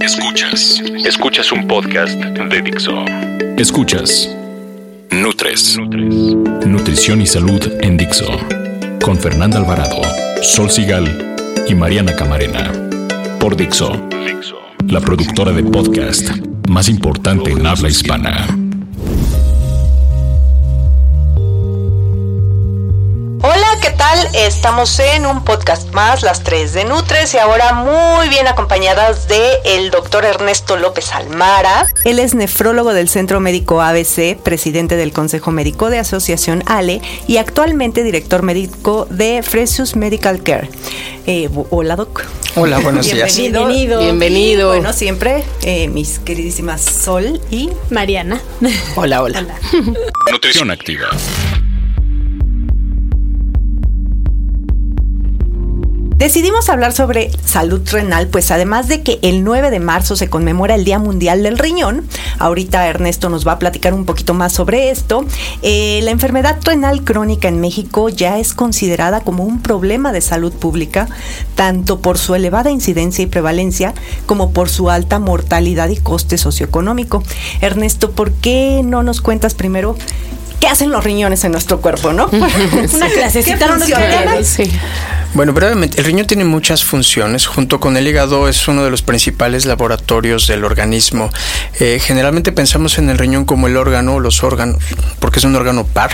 Escuchas. 0.00 0.82
Escuchas 1.04 1.52
un 1.52 1.66
podcast 1.66 2.14
de 2.14 2.62
Dixo. 2.62 3.04
Escuchas. 3.56 4.34
Nutres. 5.10 5.78
Nutrición 6.66 7.20
y 7.20 7.26
salud 7.26 7.60
en 7.80 7.96
Dixo. 7.96 8.26
Con 9.02 9.18
Fernanda 9.18 9.58
Alvarado, 9.58 10.00
Sol 10.42 10.70
Sigal 10.70 11.36
y 11.68 11.74
Mariana 11.74 12.14
Camarena. 12.16 12.72
Por 13.38 13.56
Dixo. 13.56 13.92
La 14.88 15.00
productora 15.00 15.52
de 15.52 15.62
podcast 15.62 16.30
más 16.68 16.88
importante 16.88 17.50
en 17.50 17.66
habla 17.66 17.88
hispana. 17.88 18.59
Estamos 24.34 24.96
en 25.00 25.26
un 25.26 25.44
podcast 25.44 25.92
más, 25.92 26.22
las 26.22 26.44
3 26.44 26.72
de 26.72 26.84
Nutres, 26.84 27.34
y 27.34 27.38
ahora 27.38 27.72
muy 27.72 28.28
bien 28.28 28.46
acompañadas 28.46 29.26
de 29.26 29.58
el 29.64 29.90
doctor 29.90 30.24
Ernesto 30.24 30.76
López 30.76 31.12
Almara. 31.12 31.88
Él 32.04 32.20
es 32.20 32.34
nefrólogo 32.36 32.92
del 32.94 33.08
Centro 33.08 33.40
Médico 33.40 33.82
ABC, 33.82 34.38
presidente 34.40 34.94
del 34.94 35.12
Consejo 35.12 35.50
Médico 35.50 35.90
de 35.90 35.98
Asociación 35.98 36.62
ALE 36.66 37.02
y 37.26 37.38
actualmente 37.38 38.04
director 38.04 38.42
médico 38.42 39.08
de 39.10 39.42
Fresus 39.42 39.96
Medical 39.96 40.44
Care. 40.44 40.70
Eh, 41.26 41.48
hola, 41.70 41.96
doc. 41.96 42.24
Hola, 42.54 42.78
buenos 42.78 43.10
días. 43.10 43.36
Bienvenido. 43.36 44.00
Bienvenido. 44.00 44.68
Bueno, 44.68 44.92
siempre 44.92 45.44
eh, 45.62 45.88
mis 45.88 46.20
queridísimas 46.20 46.82
Sol 46.82 47.40
y 47.50 47.70
Mariana. 47.90 48.40
Hola, 48.94 49.22
hola. 49.22 49.44
Nutrición 50.30 50.70
activa. 50.70 51.08
Decidimos 56.20 56.68
hablar 56.68 56.92
sobre 56.92 57.30
salud 57.46 57.80
renal, 57.90 58.28
pues 58.28 58.50
además 58.50 58.88
de 58.88 59.02
que 59.02 59.18
el 59.22 59.42
9 59.42 59.70
de 59.70 59.80
marzo 59.80 60.16
se 60.16 60.28
conmemora 60.28 60.74
el 60.74 60.84
Día 60.84 60.98
Mundial 60.98 61.42
del 61.42 61.56
Riñón, 61.56 62.06
ahorita 62.38 62.86
Ernesto 62.86 63.30
nos 63.30 63.48
va 63.48 63.52
a 63.52 63.58
platicar 63.58 63.94
un 63.94 64.04
poquito 64.04 64.34
más 64.34 64.52
sobre 64.52 64.90
esto, 64.90 65.24
eh, 65.62 66.00
la 66.02 66.10
enfermedad 66.10 66.58
renal 66.62 67.04
crónica 67.04 67.48
en 67.48 67.58
México 67.58 68.10
ya 68.10 68.38
es 68.38 68.52
considerada 68.52 69.22
como 69.22 69.44
un 69.44 69.62
problema 69.62 70.12
de 70.12 70.20
salud 70.20 70.52
pública, 70.52 71.08
tanto 71.54 72.00
por 72.00 72.18
su 72.18 72.34
elevada 72.34 72.70
incidencia 72.70 73.22
y 73.22 73.26
prevalencia 73.26 73.94
como 74.26 74.52
por 74.52 74.68
su 74.68 74.90
alta 74.90 75.20
mortalidad 75.20 75.88
y 75.88 75.96
coste 75.96 76.36
socioeconómico. 76.36 77.22
Ernesto, 77.62 78.10
¿por 78.10 78.32
qué 78.32 78.82
no 78.84 79.02
nos 79.02 79.22
cuentas 79.22 79.54
primero 79.54 79.96
qué 80.60 80.66
hacen 80.66 80.90
los 80.90 81.02
riñones 81.02 81.44
en 81.44 81.52
nuestro 81.52 81.80
cuerpo, 81.80 82.12
no? 82.12 82.28
Una 82.30 83.08
clasecita 83.08 83.68
nos. 83.68 84.46
Sí. 84.46 84.70
Bueno, 85.32 85.52
brevemente, 85.52 86.00
el 86.00 86.06
riñón 86.06 86.26
tiene 86.26 86.44
muchas 86.44 86.82
funciones. 86.82 87.46
Junto 87.46 87.78
con 87.78 87.96
el 87.96 88.08
hígado 88.08 88.48
es 88.48 88.66
uno 88.66 88.82
de 88.82 88.90
los 88.90 89.02
principales 89.02 89.64
laboratorios 89.64 90.48
del 90.48 90.64
organismo. 90.64 91.30
Eh, 91.78 92.00
generalmente 92.02 92.50
pensamos 92.50 92.98
en 92.98 93.10
el 93.10 93.16
riñón 93.16 93.44
como 93.44 93.68
el 93.68 93.76
órgano, 93.76 94.18
los 94.18 94.42
órganos, 94.42 94.82
porque 95.20 95.38
es 95.38 95.44
un 95.44 95.54
órgano 95.54 95.84
par, 95.84 96.10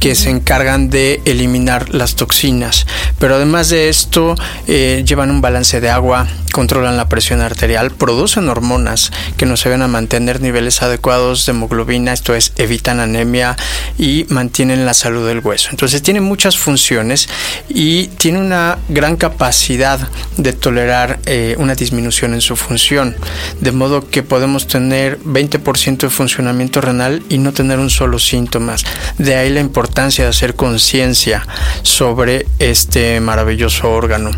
que 0.00 0.16
se 0.16 0.30
encargan 0.30 0.90
de 0.90 1.20
eliminar 1.26 1.94
las 1.94 2.16
toxinas. 2.16 2.88
Pero 3.20 3.36
además 3.36 3.68
de 3.68 3.88
esto, 3.88 4.34
eh, 4.66 5.04
llevan 5.06 5.30
un 5.30 5.40
balance 5.40 5.80
de 5.80 5.88
agua, 5.88 6.26
controlan 6.52 6.96
la 6.96 7.08
presión 7.08 7.42
arterial, 7.42 7.92
producen 7.92 8.48
hormonas 8.48 9.12
que 9.36 9.46
nos 9.46 9.64
ayudan 9.64 9.82
a 9.82 9.88
mantener 9.88 10.40
niveles 10.40 10.82
adecuados 10.82 11.46
de 11.46 11.52
hemoglobina, 11.52 12.12
esto 12.12 12.34
es, 12.34 12.52
evitan 12.56 12.98
anemia 12.98 13.56
y 13.96 14.26
mantienen 14.28 14.86
la 14.86 14.94
salud 14.94 15.28
del 15.28 15.38
hueso. 15.38 15.68
Entonces 15.70 16.02
tiene 16.02 16.20
muchas 16.20 16.58
funciones 16.58 17.28
y 17.68 18.08
tiene 18.08 18.39
una 18.40 18.78
gran 18.88 19.16
capacidad 19.16 20.00
de 20.36 20.52
tolerar 20.52 21.20
eh, 21.26 21.54
una 21.58 21.74
disminución 21.74 22.34
en 22.34 22.40
su 22.40 22.56
función, 22.56 23.16
de 23.60 23.72
modo 23.72 24.08
que 24.08 24.22
podemos 24.22 24.66
tener 24.66 25.20
20% 25.20 25.98
de 25.98 26.10
funcionamiento 26.10 26.80
renal 26.80 27.22
y 27.28 27.38
no 27.38 27.52
tener 27.52 27.78
un 27.78 27.90
solo 27.90 28.18
síntoma. 28.18 28.76
De 29.18 29.34
ahí 29.36 29.50
la 29.50 29.60
importancia 29.60 30.24
de 30.24 30.30
hacer 30.30 30.54
conciencia 30.54 31.46
sobre 31.82 32.46
este 32.58 33.20
maravilloso 33.20 33.90
órgano. 33.90 34.30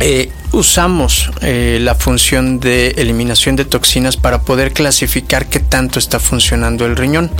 Eh, 0.00 0.30
usamos 0.52 1.30
eh, 1.40 1.78
la 1.80 1.94
función 1.94 2.60
de 2.60 2.88
eliminación 2.96 3.56
de 3.56 3.64
toxinas 3.64 4.16
para 4.16 4.42
poder 4.42 4.72
clasificar 4.72 5.46
qué 5.46 5.60
tanto 5.60 5.98
está 5.98 6.18
funcionando 6.18 6.86
el 6.86 6.96
riñón. 6.96 7.30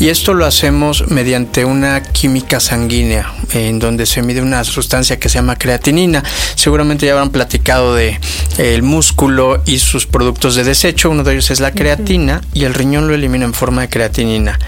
Y 0.00 0.10
esto 0.10 0.32
lo 0.32 0.46
hacemos 0.46 1.08
mediante 1.08 1.64
una 1.64 2.00
química 2.02 2.60
sanguínea, 2.60 3.32
en 3.52 3.80
donde 3.80 4.06
se 4.06 4.22
mide 4.22 4.40
una 4.40 4.62
sustancia 4.62 5.18
que 5.18 5.28
se 5.28 5.36
llama 5.36 5.56
creatinina. 5.56 6.22
Seguramente 6.54 7.06
ya 7.06 7.12
habrán 7.12 7.30
platicado 7.30 7.96
de 7.96 8.10
eh, 8.10 8.74
el 8.74 8.84
músculo 8.84 9.60
y 9.66 9.80
sus 9.80 10.06
productos 10.06 10.54
de 10.54 10.62
desecho. 10.62 11.10
Uno 11.10 11.24
de 11.24 11.32
ellos 11.32 11.50
es 11.50 11.58
la 11.58 11.72
creatina 11.72 12.42
y 12.54 12.64
el 12.64 12.74
riñón 12.74 13.08
lo 13.08 13.14
elimina 13.14 13.44
en 13.44 13.54
forma 13.54 13.82
de 13.82 13.88
creatinina. 13.88 14.58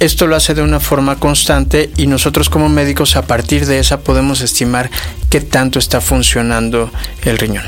Esto 0.00 0.26
lo 0.26 0.34
hace 0.34 0.54
de 0.54 0.62
una 0.62 0.80
forma 0.80 1.20
constante 1.20 1.92
y 1.96 2.08
nosotros 2.08 2.50
como 2.50 2.68
médicos 2.68 3.14
a 3.14 3.22
partir 3.22 3.66
de 3.66 3.78
esa 3.78 4.00
podemos 4.00 4.40
estimar 4.40 4.90
qué 5.30 5.40
tanto 5.40 5.78
está 5.78 6.00
funcionando 6.00 6.90
el 7.24 7.38
riñón. 7.38 7.64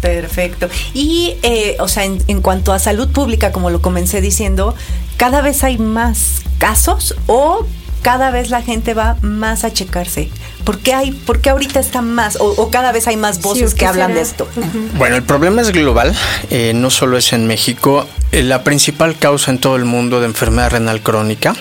Perfecto. 0.00 0.68
Y, 0.92 1.36
eh, 1.42 1.76
o 1.80 1.88
sea, 1.88 2.04
en, 2.04 2.22
en, 2.26 2.42
cuanto 2.42 2.72
a 2.72 2.78
salud 2.78 3.08
pública, 3.08 3.52
como 3.52 3.70
lo 3.70 3.80
comencé 3.80 4.20
diciendo, 4.20 4.74
cada 5.16 5.40
vez 5.40 5.64
hay 5.64 5.78
más 5.78 6.42
casos 6.58 7.14
o 7.26 7.66
cada 8.02 8.30
vez 8.30 8.50
la 8.50 8.60
gente 8.60 8.92
va 8.92 9.16
más 9.22 9.64
a 9.64 9.72
checarse. 9.72 10.28
¿Por 10.64 10.78
qué, 10.78 10.92
hay, 10.92 11.12
por 11.12 11.40
qué 11.40 11.50
ahorita 11.50 11.80
está 11.80 12.02
más 12.02 12.36
o, 12.36 12.46
o 12.48 12.70
cada 12.70 12.92
vez 12.92 13.06
hay 13.06 13.16
más 13.16 13.40
voces 13.40 13.70
sí, 13.70 13.76
que 13.76 13.86
hablan 13.86 14.08
será? 14.08 14.16
de 14.16 14.22
esto? 14.22 14.48
Uh 14.56 14.60
-huh. 14.60 14.98
Bueno, 14.98 15.16
el 15.16 15.22
problema 15.22 15.62
es 15.62 15.72
global, 15.72 16.14
eh, 16.50 16.72
no 16.74 16.90
solo 16.90 17.16
es 17.16 17.32
en 17.32 17.46
México. 17.46 18.06
Eh, 18.30 18.42
la 18.42 18.62
principal 18.62 19.16
causa 19.16 19.50
en 19.50 19.58
todo 19.58 19.76
el 19.76 19.86
mundo 19.86 20.20
de 20.20 20.26
enfermedad 20.26 20.70
renal 20.70 21.00
crónica 21.00 21.54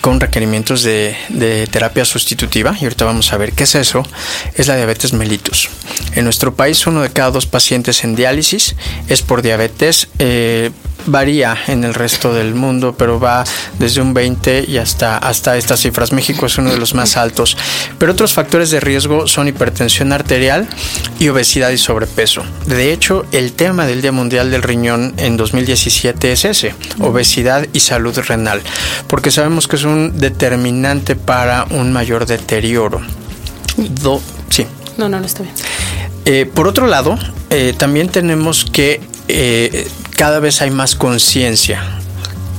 con 0.00 0.20
requerimientos 0.20 0.82
de, 0.82 1.16
terapia 1.70 2.04
sustitutiva, 2.04 2.76
y 2.80 2.84
ahorita 2.84 3.04
vamos 3.04 3.32
a 3.32 3.36
ver 3.36 3.52
qué 3.52 3.64
es 3.64 3.74
eso, 3.74 4.02
es 4.54 4.68
la 4.68 4.76
diabetes 4.76 5.12
mellitus. 5.12 5.68
En 6.14 6.24
nuestro 6.24 6.54
país 6.54 6.86
uno 6.86 7.02
de 7.02 7.10
cada 7.10 7.30
dos 7.30 7.46
pacientes 7.46 8.04
en 8.04 8.16
diálisis 8.16 8.74
es 9.08 9.22
por 9.22 9.42
diabetes. 9.42 10.08
Eh, 10.18 10.70
varía 11.06 11.56
en 11.66 11.84
el 11.84 11.94
resto 11.94 12.32
del 12.32 12.54
mundo, 12.54 12.94
pero 12.96 13.20
va 13.20 13.44
desde 13.78 14.00
un 14.00 14.14
20 14.14 14.64
y 14.68 14.78
hasta, 14.78 15.18
hasta 15.18 15.56
estas 15.56 15.80
cifras. 15.80 16.12
México 16.12 16.46
es 16.46 16.58
uno 16.58 16.70
de 16.70 16.78
los 16.78 16.94
más 16.94 17.16
altos. 17.16 17.56
Pero 17.98 18.12
otros 18.12 18.32
factores 18.32 18.70
de 18.70 18.80
riesgo 18.80 19.26
son 19.26 19.48
hipertensión 19.48 20.12
arterial 20.12 20.68
y 21.18 21.28
obesidad 21.28 21.70
y 21.70 21.78
sobrepeso. 21.78 22.42
De 22.66 22.92
hecho, 22.92 23.24
el 23.32 23.52
tema 23.52 23.86
del 23.86 24.02
Día 24.02 24.12
Mundial 24.12 24.50
del 24.50 24.62
Riñón 24.62 25.14
en 25.16 25.36
2017 25.36 26.32
es 26.32 26.44
ese, 26.44 26.74
obesidad 27.00 27.66
y 27.72 27.80
salud 27.80 28.16
renal, 28.18 28.62
porque 29.06 29.30
sabemos 29.30 29.68
que 29.68 29.76
es 29.76 29.84
un 29.84 30.18
determinante 30.18 31.16
para 31.16 31.64
un 31.70 31.92
mayor 31.92 32.26
deterioro. 32.26 33.00
Do, 33.76 34.20
sí. 34.48 34.66
No, 34.96 35.08
no, 35.08 35.20
no 35.20 35.26
está 35.26 35.42
bien. 35.42 35.54
Eh, 36.24 36.50
por 36.52 36.68
otro 36.68 36.86
lado, 36.86 37.18
eh, 37.48 37.74
también 37.76 38.08
tenemos 38.08 38.64
que 38.64 39.00
eh, 39.28 39.88
cada 40.20 40.38
vez 40.38 40.60
hay 40.60 40.70
más 40.70 40.96
conciencia 40.96 41.82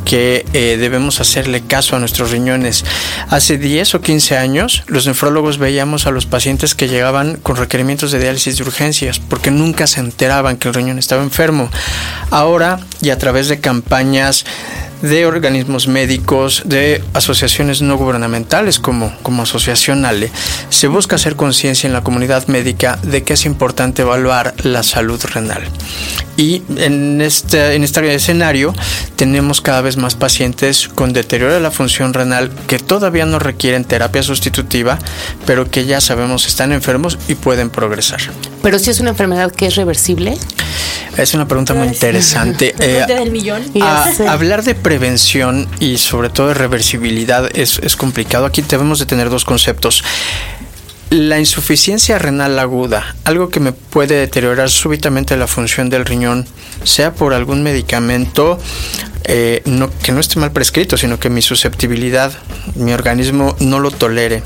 que 0.04 0.48
eh, 0.54 0.78
debemos 0.80 1.22
hacerle 1.22 1.62
caso 1.62 1.96
a 1.96 2.00
nuestros 2.00 2.32
riñones. 2.32 2.84
Hace 3.30 3.60
10 3.60 3.94
o 3.94 4.02
15 4.02 4.36
años 4.36 4.82
los 4.88 5.06
nefrólogos 5.06 5.60
veíamos 5.60 6.08
a 6.08 6.12
los 6.12 6.26
pacientes 6.26 6.74
que 6.74 6.88
llegaban 6.88 7.36
con 7.36 7.58
requerimientos 7.58 8.12
de 8.12 8.18
diálisis 8.18 8.58
de 8.58 8.64
urgencias 8.64 9.20
porque 9.20 9.52
nunca 9.52 9.86
se 9.86 10.00
enteraban 10.00 10.58
que 10.58 10.70
el 10.70 10.74
riñón 10.74 10.98
estaba 10.98 11.22
enfermo. 11.22 11.70
Ahora 12.32 12.80
y 13.00 13.12
a 13.12 13.20
través 13.20 13.48
de 13.48 13.60
campañas 13.60 14.44
de 15.02 15.26
organismos 15.26 15.88
médicos, 15.88 16.64
de 16.66 17.04
asociaciones 17.14 17.82
no 17.82 17.98
gubernamentales 17.98 18.80
como, 18.80 19.16
como 19.22 19.44
Asociación 19.44 20.06
ALE, 20.06 20.32
se 20.70 20.88
busca 20.88 21.16
hacer 21.16 21.36
conciencia 21.36 21.88
en 21.88 21.94
la 21.94 22.04
comunidad 22.04 22.48
médica 22.48 23.00
de 23.04 23.24
que 23.24 23.34
es 23.34 23.46
importante 23.46 24.02
evaluar 24.04 24.54
la 24.64 24.84
salud 24.84 25.22
renal. 25.34 25.64
Y 26.38 26.64
en 26.78 27.22
este, 27.22 27.76
en 27.76 27.84
este 27.84 28.14
escenario 28.14 28.74
tenemos 29.16 29.62
cada 29.62 29.82
vez 29.82 29.98
más 29.98 30.16
pacientes 30.16 30.88
con 30.88 31.14
deterioro 31.14 31.54
de 31.54 31.60
la 31.60 31.72
función 31.72 32.14
renal 32.14 32.52
que 32.68 32.80
todavía 32.80 33.26
no 33.26 33.38
requieren 33.38 33.86
terapia 33.86 34.24
sustitutiva, 34.24 34.98
pero 35.46 35.70
que 35.70 35.86
ya 35.86 36.02
sabemos 36.02 36.48
están 36.48 36.72
enfermos 36.72 37.18
y 37.28 37.36
pueden 37.36 37.70
progresar. 37.70 38.22
Pero 38.64 38.80
si 38.80 38.90
es 38.90 39.00
una 39.00 39.12
enfermedad 39.12 39.52
que 39.52 39.68
es 39.68 39.76
reversible. 39.76 40.38
Es 41.18 41.34
una 41.34 41.48
pregunta 41.48 41.74
muy 41.74 41.88
interesante. 41.88 42.74
Eh, 42.80 43.06
del 43.08 43.32
millón. 43.32 43.64
hablar 44.28 44.64
de 44.64 44.76
prevención 44.76 45.68
y 45.80 45.98
sobre 45.98 46.30
todo 46.30 46.48
de 46.48 46.54
reversibilidad 46.54 47.50
es, 47.56 47.80
es 47.80 47.96
complicado. 47.96 48.46
Aquí 48.46 48.62
debemos 48.62 49.00
de 49.00 49.06
tener 49.06 49.30
dos 49.30 49.46
conceptos. 49.46 50.04
La 51.10 51.40
insuficiencia 51.40 52.18
renal 52.20 52.58
aguda, 52.58 53.16
algo 53.26 53.50
que 53.50 53.60
me 53.60 53.74
puede 53.74 54.16
deteriorar 54.16 54.70
súbitamente 54.70 55.36
la 55.36 55.46
función 55.46 55.90
del 55.90 56.06
riñón, 56.06 56.48
sea 56.86 57.14
por 57.14 57.34
algún 57.34 57.64
medicamento 57.64 58.58
eh, 59.26 59.62
no, 59.66 59.90
que 60.02 60.14
no 60.14 60.20
esté 60.20 60.40
mal 60.40 60.52
prescrito, 60.52 60.98
sino 60.98 61.20
que 61.20 61.30
mi 61.30 61.42
susceptibilidad, 61.42 62.32
mi 62.76 62.94
organismo 62.94 63.56
no 63.60 63.80
lo 63.80 63.92
tolere, 63.92 64.42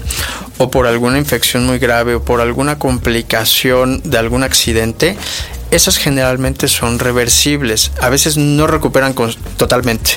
o 0.58 0.70
por 0.70 0.86
alguna 0.88 1.18
infección 1.18 1.66
muy 1.66 1.80
grave, 1.80 2.16
o 2.16 2.24
por 2.24 2.42
alguna 2.42 2.78
complicación 2.78 4.02
de 4.04 4.18
algún 4.18 4.44
accidente, 4.44 5.18
esas 5.76 5.98
generalmente 5.98 6.68
son 6.68 7.00
reversibles, 7.00 7.92
a 8.00 8.10
veces 8.10 8.38
no 8.38 8.68
recuperan 8.68 9.14
totalmente. 9.58 10.12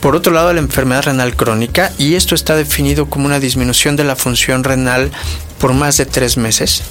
Por 0.00 0.14
otro 0.14 0.32
lado, 0.32 0.52
la 0.52 0.60
enfermedad 0.60 1.04
renal 1.04 1.34
crónica, 1.34 1.92
y 1.98 2.14
esto 2.14 2.34
está 2.34 2.56
definido 2.56 3.06
como 3.06 3.26
una 3.26 3.40
disminución 3.40 3.96
de 3.96 4.04
la 4.04 4.16
función 4.16 4.64
renal 4.64 5.10
por 5.58 5.72
más 5.72 5.96
de 5.96 6.06
tres 6.06 6.36
meses, 6.36 6.82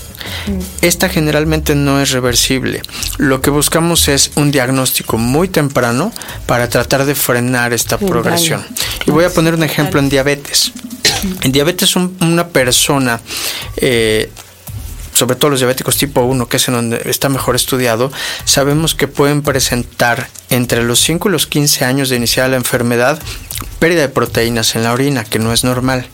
mm. 0.48 0.60
esta 0.82 1.10
generalmente 1.10 1.76
no 1.76 2.02
es 2.02 2.12
reversible. 2.12 2.82
Lo 3.18 3.42
que 3.42 3.50
buscamos 3.50 4.08
es 4.08 4.32
un 4.36 4.50
diagnóstico 4.52 5.18
muy 5.18 5.48
temprano 5.48 6.12
para 6.46 6.70
tratar 6.70 7.06
de 7.06 7.16
frenar 7.16 7.74
esta 7.74 7.98
progresión. 7.98 8.66
Y 9.06 9.12
voy 9.12 9.26
a 9.26 9.30
poner 9.30 9.54
un 9.54 9.64
ejemplo 9.64 10.00
en 10.00 10.10
diabetes. 10.10 10.72
En 11.42 11.52
diabetes 11.52 11.96
una 11.96 12.48
persona 12.48 13.20
eh, 13.78 14.32
sobre 15.22 15.36
todo 15.36 15.52
los 15.52 15.60
diabéticos 15.60 15.98
tipo 15.98 16.22
1, 16.22 16.50
que 16.50 16.58
es 16.58 16.68
en 16.68 16.74
donde 16.74 17.00
está 17.06 17.30
mejor 17.30 17.56
estudiado, 17.56 18.12
sabemos 18.44 18.96
que 18.96 19.08
pueden 19.08 19.44
presentar 19.44 20.28
entre 20.50 20.82
los 20.82 21.00
5 21.02 21.30
y 21.30 21.32
los 21.32 21.46
15 21.46 21.86
años 21.86 22.10
de 22.10 22.16
iniciar 22.16 22.50
la 22.50 22.56
enfermedad 22.56 23.22
pérdida 23.78 24.02
de 24.02 24.10
proteínas 24.10 24.76
en 24.76 24.82
la 24.82 24.94
orina, 24.94 25.24
que 25.24 25.38
no 25.38 25.54
es 25.54 25.64
normal. 25.64 26.08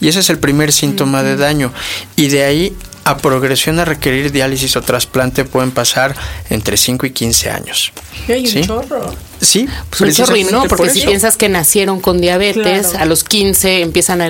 Y 0.00 0.06
ese 0.06 0.20
es 0.20 0.30
el 0.30 0.38
primer 0.38 0.70
síntoma 0.70 1.24
de 1.24 1.36
daño. 1.36 1.72
Y 2.14 2.28
de 2.28 2.44
ahí 2.44 2.76
a 3.02 3.16
progresión 3.16 3.80
a 3.80 3.84
requerir 3.84 4.30
diálisis 4.30 4.76
o 4.76 4.82
trasplante 4.82 5.44
pueden 5.44 5.72
pasar 5.72 6.14
entre 6.48 6.76
5 6.76 7.04
y 7.06 7.10
15 7.10 7.50
años. 7.50 7.92
hay 8.28 8.46
un 8.46 8.64
chorro. 8.64 9.12
Sí, 9.42 9.68
pues 9.90 10.18
¿no? 10.52 10.64
Porque 10.64 10.90
si 10.90 11.00
piensas 11.00 11.36
que 11.36 11.48
nacieron 11.48 12.00
con 12.00 12.20
diabetes, 12.20 12.94
a 12.94 13.04
los 13.04 13.24
15 13.24 13.82
empiezan 13.82 14.22
a, 14.22 14.28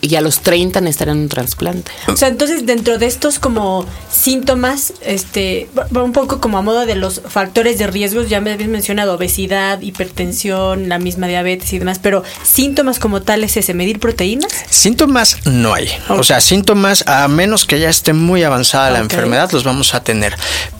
y 0.00 0.14
a 0.14 0.20
los 0.22 0.40
30 0.40 0.80
necesitarán 0.80 1.18
un 1.18 1.28
trasplante. 1.28 1.92
O 2.08 2.16
sea, 2.16 2.28
entonces 2.28 2.64
dentro 2.64 2.98
de 2.98 3.06
estos 3.06 3.38
como 3.38 3.84
síntomas, 4.10 4.94
este, 5.02 5.68
va 5.76 6.02
un 6.02 6.12
poco 6.12 6.40
como 6.40 6.56
a 6.56 6.62
modo 6.62 6.86
de 6.86 6.94
los 6.94 7.20
factores 7.28 7.78
de 7.78 7.86
riesgos, 7.86 8.30
ya 8.30 8.40
me 8.40 8.52
habías 8.52 8.70
mencionado 8.70 9.14
obesidad, 9.14 9.82
hipertensión, 9.82 10.88
la 10.88 10.98
misma 10.98 11.28
diabetes 11.28 11.72
y 11.74 11.78
demás, 11.78 11.98
pero 12.02 12.22
síntomas 12.42 12.98
como 12.98 13.20
tales 13.20 13.56
ese, 13.58 13.74
medir 13.74 14.00
proteínas. 14.00 14.50
Síntomas 14.70 15.46
no 15.46 15.74
hay. 15.74 15.88
O 16.08 16.22
sea, 16.22 16.40
síntomas 16.40 17.04
a 17.06 17.28
menos 17.28 17.66
que 17.66 17.78
ya 17.78 17.90
esté 17.90 18.14
muy 18.14 18.42
avanzada 18.42 18.90
la 18.90 19.00
enfermedad 19.00 19.50
los 19.52 19.64
vamos 19.64 19.94
a 19.94 20.02
tener. 20.02 20.34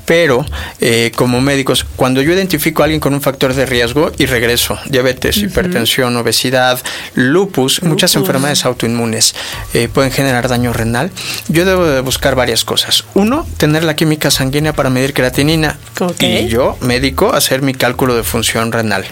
Pero 0.04 0.44
eh, 0.80 1.12
como 1.14 1.40
médicos, 1.40 1.84
cuando 1.96 2.22
yo 2.22 2.32
identifico 2.32 2.82
a 2.82 2.84
alguien 2.84 3.00
con 3.00 3.14
un 3.14 3.20
factor 3.20 3.54
de 3.54 3.66
riesgo 3.66 4.12
y 4.18 4.26
regreso, 4.26 4.78
diabetes, 4.86 5.38
hipertensión, 5.38 6.16
obesidad, 6.16 6.80
lupus, 7.14 7.82
muchas 7.82 8.14
enfermedades 8.16 8.64
autoinmunes 8.64 9.34
eh, 9.72 9.88
pueden 9.92 10.12
generar 10.12 10.48
daño 10.48 10.72
renal, 10.72 11.10
yo 11.48 11.64
debo 11.64 11.86
de 11.86 12.00
buscar 12.00 12.34
varias 12.34 12.64
cosas. 12.64 13.04
Uno, 13.14 13.46
tener 13.56 13.84
la 13.84 13.96
química 13.96 14.30
sanguínea 14.30 14.72
para 14.72 14.90
medir 14.90 15.14
creatinina. 15.14 15.78
Y 16.20 16.48
yo, 16.48 16.76
médico, 16.80 17.32
hacer 17.32 17.62
mi 17.62 17.74
cálculo 17.74 18.14
de 18.14 18.24
función 18.24 18.72
renal. 18.72 19.04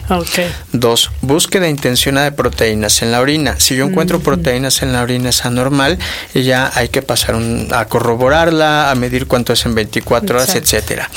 Dos, 0.73 1.11
búsqueda 1.21 1.69
intencionada 1.69 2.31
de 2.31 2.33
proteínas 2.33 3.03
en 3.03 3.13
la 3.13 3.21
orina. 3.21 3.59
Si 3.59 3.77
yo 3.77 3.87
encuentro 3.87 4.21
proteínas 4.21 4.83
en 4.83 4.93
la 4.93 5.03
orina 5.03 5.31
es 5.31 5.45
anormal 5.45 5.99
y 6.35 6.43
ya 6.43 6.71
hay 6.75 6.89
que 6.89 7.03
pasar 7.03 7.37
a 7.73 7.85
corroborarla, 7.87 8.91
a 8.91 8.95
medir 8.95 9.27
cuánto 9.27 9.53
es 9.53 9.65
en 9.67 9.75
24 9.75 10.37
horas, 10.37 10.55
etcétera. 10.83 11.09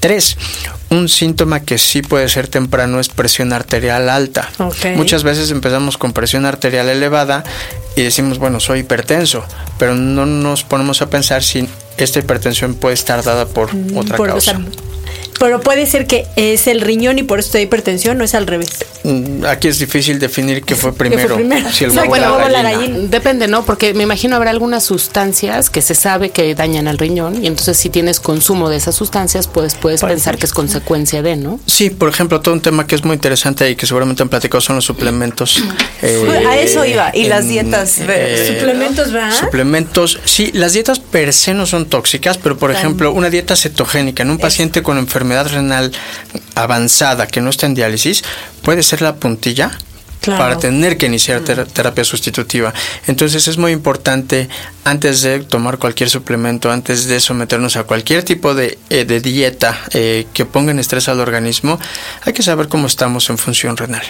Tres, 0.00 0.36
un 0.90 1.08
síntoma 1.08 1.60
que 1.60 1.78
sí 1.78 2.02
puede 2.02 2.28
ser 2.28 2.48
temprano 2.48 2.98
es 2.98 3.08
presión 3.08 3.52
arterial 3.52 4.08
alta. 4.08 4.50
Muchas 4.96 5.22
veces 5.22 5.50
empezamos 5.52 5.96
con 5.96 6.12
presión 6.12 6.44
arterial 6.44 6.88
elevada 6.88 7.44
y 7.94 8.02
decimos, 8.02 8.38
bueno, 8.38 8.58
soy 8.58 8.80
hipertenso, 8.80 9.44
pero 9.78 9.94
no 9.94 10.26
nos 10.26 10.64
ponemos 10.64 11.02
a 11.02 11.10
pensar 11.10 11.44
si 11.44 11.68
esta 11.98 12.18
hipertensión 12.18 12.74
puede 12.74 12.94
estar 12.94 13.22
dada 13.22 13.46
por 13.46 13.72
mm, 13.72 13.96
otra 13.96 14.18
causa. 14.18 14.60
Pero 15.42 15.60
puede 15.60 15.86
ser 15.86 16.06
que 16.06 16.24
es 16.36 16.68
el 16.68 16.80
riñón 16.80 17.18
y 17.18 17.24
por 17.24 17.40
eso 17.40 17.58
hay 17.58 17.64
hipertensión, 17.64 18.16
no 18.16 18.22
es 18.22 18.36
al 18.36 18.46
revés. 18.46 18.84
Mm, 19.02 19.44
aquí 19.44 19.66
es 19.66 19.80
difícil 19.80 20.20
definir 20.20 20.62
qué 20.62 20.76
fue 20.76 20.94
primero. 20.94 21.36
Si 21.72 21.82
el 21.82 23.10
Depende, 23.10 23.48
¿no? 23.48 23.64
Porque 23.64 23.92
me 23.92 24.04
imagino 24.04 24.36
habrá 24.36 24.50
algunas 24.50 24.84
sustancias 24.84 25.68
que 25.68 25.82
se 25.82 25.96
sabe 25.96 26.30
que 26.30 26.54
dañan 26.54 26.86
al 26.86 26.96
riñón 26.96 27.42
y 27.42 27.48
entonces 27.48 27.76
si 27.76 27.90
tienes 27.90 28.20
consumo 28.20 28.68
de 28.68 28.76
esas 28.76 28.94
sustancias, 28.94 29.48
pues 29.48 29.74
puedes 29.74 30.02
pensar 30.02 30.38
que 30.38 30.46
es 30.46 30.52
consecuencia 30.52 31.22
de, 31.22 31.34
¿no? 31.34 31.58
Sí, 31.66 31.90
por 31.90 32.08
ejemplo, 32.08 32.40
todo 32.40 32.54
un 32.54 32.60
tema 32.60 32.86
que 32.86 32.94
es 32.94 33.04
muy 33.04 33.14
interesante 33.14 33.68
y 33.68 33.74
que 33.74 33.86
seguramente 33.86 34.22
han 34.22 34.28
platicado 34.28 34.60
son 34.60 34.76
los 34.76 34.84
suplementos. 34.84 35.60
Eh, 36.04 36.46
a 36.48 36.58
eso 36.58 36.84
iba. 36.84 37.10
Y 37.14 37.24
las 37.24 37.48
dietas. 37.48 37.98
Eh, 37.98 38.56
suplementos, 38.58 39.12
¿verdad? 39.12 39.38
Suplementos. 39.38 40.18
Sí, 40.24 40.50
las 40.52 40.72
dietas 40.72 40.98
per 40.98 41.32
se 41.32 41.54
no 41.54 41.64
son 41.66 41.86
tóxicas, 41.86 42.38
pero 42.38 42.58
por 42.58 42.70
ejemplo, 42.70 43.12
una 43.12 43.30
dieta 43.30 43.56
cetogénica 43.56 44.22
en 44.22 44.30
un 44.30 44.38
paciente 44.38 44.82
con 44.82 44.98
enfermedad 44.98 45.31
renal 45.50 45.92
avanzada 46.54 47.26
que 47.26 47.40
no 47.40 47.50
está 47.50 47.66
en 47.66 47.74
diálisis, 47.74 48.22
puede 48.62 48.82
ser 48.82 49.02
la 49.02 49.16
puntilla 49.16 49.70
para 50.30 50.56
tener 50.56 50.96
que 50.96 51.06
iniciar 51.06 51.40
terapia 51.40 52.04
sustitutiva. 52.04 52.72
Entonces 53.06 53.48
es 53.48 53.58
muy 53.58 53.72
importante 53.72 54.48
antes 54.84 55.22
de 55.22 55.40
tomar 55.40 55.78
cualquier 55.78 56.10
suplemento, 56.10 56.70
antes 56.70 57.06
de 57.06 57.20
someternos 57.20 57.76
a 57.76 57.84
cualquier 57.84 58.22
tipo 58.22 58.54
de, 58.54 58.78
eh, 58.90 59.04
dieta 59.04 59.78
eh, 59.92 60.26
que 60.32 60.44
ponga 60.44 60.70
en 60.70 60.78
estrés 60.78 61.08
al 61.08 61.20
organismo, 61.20 61.78
hay 62.24 62.32
que 62.32 62.42
saber 62.42 62.68
cómo 62.68 62.86
estamos 62.86 63.28
en 63.30 63.38
función 63.38 63.76
renal. 63.76 64.04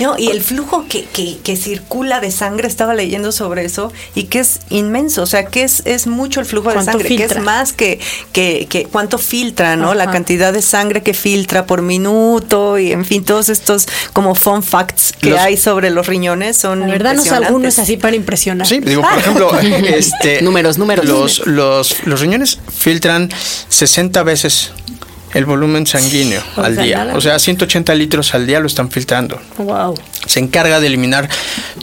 No, 0.00 0.18
y 0.18 0.28
el 0.28 0.42
flujo 0.42 0.86
que, 0.88 1.04
que, 1.04 1.56
circula 1.56 2.20
de 2.20 2.30
sangre, 2.30 2.68
estaba 2.68 2.94
leyendo 2.94 3.32
sobre 3.32 3.64
eso, 3.64 3.92
y 4.14 4.24
que 4.24 4.40
es 4.40 4.60
inmenso, 4.70 5.22
o 5.22 5.26
sea, 5.26 5.46
que 5.46 5.62
es, 5.62 5.82
es 5.84 6.06
mucho 6.06 6.40
el 6.40 6.46
flujo 6.46 6.72
de 6.72 6.82
sangre, 6.82 7.08
que 7.08 7.24
es 7.24 7.38
más 7.40 7.72
que, 7.72 8.00
que, 8.32 8.66
que 8.68 8.84
cuánto 8.84 9.18
filtra, 9.18 9.76
¿no? 9.76 9.94
La 9.94 10.10
cantidad 10.10 10.52
de 10.52 10.62
sangre 10.62 11.02
que 11.02 11.14
filtra 11.14 11.66
por 11.66 11.82
minuto, 11.82 12.78
y 12.78 12.92
en 12.92 13.04
fin, 13.04 13.24
todos 13.24 13.48
estos 13.48 13.86
como 14.12 14.34
fun 14.34 14.62
facts 14.62 15.12
que 15.20 15.38
hay 15.38 15.56
sobre 15.56 15.90
los 15.90 16.06
riñones 16.06 16.56
son. 16.56 16.80
La 16.80 16.86
verdad, 16.86 17.14
no 17.14 17.22
algunos 17.34 17.78
así 17.78 17.96
para 17.96 18.16
impresionar. 18.16 18.66
Sí, 18.66 18.80
digo, 18.80 19.02
por 19.02 19.18
ejemplo, 19.18 19.58
este, 19.58 20.42
números, 20.42 20.78
números. 20.78 21.04
Los, 21.04 21.46
los, 21.46 22.06
los 22.06 22.20
riñones 22.20 22.58
filtran 22.70 23.30
60 23.68 24.22
veces 24.22 24.72
el 25.34 25.44
volumen 25.44 25.86
sanguíneo 25.86 26.42
al 26.56 26.76
día. 26.76 27.12
O 27.14 27.20
sea, 27.20 27.38
180 27.38 27.94
litros 27.94 28.34
al 28.34 28.46
día 28.46 28.60
lo 28.60 28.66
están 28.66 28.90
filtrando. 28.90 29.40
Wow. 29.58 29.98
Se 30.26 30.40
encarga 30.40 30.80
de 30.80 30.86
eliminar 30.86 31.28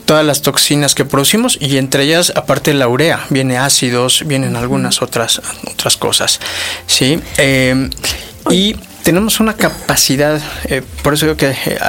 todas 0.06 0.26
las 0.26 0.42
toxinas 0.42 0.96
que 0.96 1.06
producimos 1.06 1.58
y 1.60 1.78
entre 1.78 2.04
ellas, 2.04 2.32
aparte 2.36 2.74
la 2.74 2.88
urea, 2.88 3.26
viene 3.30 3.58
ácidos, 3.58 4.24
vienen 4.26 4.56
algunas 4.56 5.02
otras, 5.02 5.42
otras 5.72 5.98
cosas. 5.98 6.40
¿sí? 6.88 7.20
Eh, 7.38 7.90
y 8.50 8.76
tenemos 9.04 9.40
una 9.40 9.54
capacidad, 9.56 10.42
eh, 10.66 10.82
por 11.04 11.14
eso 11.14 11.26
digo 11.26 11.38
que 11.38 11.50
eh, 11.50 11.80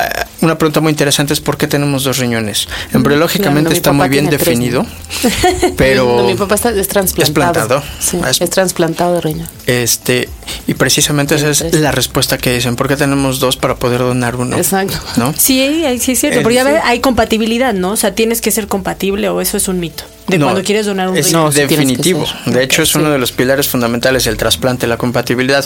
una 0.41 0.57
pregunta 0.57 0.81
muy 0.81 0.91
interesante 0.91 1.33
es 1.33 1.41
por 1.41 1.57
qué 1.57 1.67
tenemos 1.67 2.05
dos 2.05 2.19
riñones. 2.19 2.69
Embriológicamente 2.93 3.73
está 3.73 3.93
muy 3.93 4.09
bien 4.09 4.31
definido, 4.31 4.87
pero 5.77 6.25
mi 6.27 6.35
papá 6.35 6.55
está, 6.55 6.71
es 6.71 6.89
trasplantado. 6.89 7.83
Es, 8.29 8.51
trasplantado 8.51 9.15
de 9.15 9.21
riñón. 9.21 9.49
Este, 9.67 10.29
y 10.67 10.75
precisamente 10.75 11.35
esa 11.35 11.51
es 11.51 11.75
la 11.75 11.93
respuesta 11.93 12.39
que 12.39 12.55
dicen, 12.55 12.77
¿por 12.77 12.89
qué 12.89 12.97
tenemos 12.97 13.41
dos 13.41 13.57
para 13.57 13.77
poder 13.77 14.01
donar 14.01 14.37
uno? 14.37 14.57
Exacto. 14.57 14.97
¿No? 15.17 15.35
Sí, 15.41 15.85
sí 15.99 16.13
es 16.13 16.21
cierto, 16.21 16.43
porque 16.43 16.57
ya 16.57 16.87
hay 16.87 17.01
compatibilidad, 17.01 17.75
¿no? 17.75 17.93
O 17.93 17.97
sea, 17.97 18.15
tienes 18.15 18.41
que 18.41 18.51
ser 18.51 18.69
compatible 18.69 19.29
o 19.29 19.41
eso 19.41 19.57
es 19.57 19.69
un 19.69 19.81
mito. 19.81 20.05
De 20.29 20.39
cuando 20.39 20.63
quieres 20.63 20.87
donar 20.87 21.09
un 21.09 21.17
riñón. 21.17 21.33
No, 21.33 21.51
definitivo. 21.51 22.25
De 22.47 22.63
hecho, 22.63 22.83
es 22.83 22.95
uno 22.95 23.11
de 23.11 23.19
los 23.19 23.33
pilares 23.33 23.69
fundamentales 23.69 24.27
el 24.27 24.37
trasplante, 24.37 24.87
la 24.87 24.97
compatibilidad. 24.97 25.65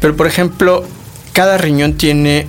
Pero, 0.00 0.16
por 0.16 0.26
ejemplo, 0.26 0.84
cada 1.32 1.58
riñón 1.58 1.94
tiene 1.94 2.46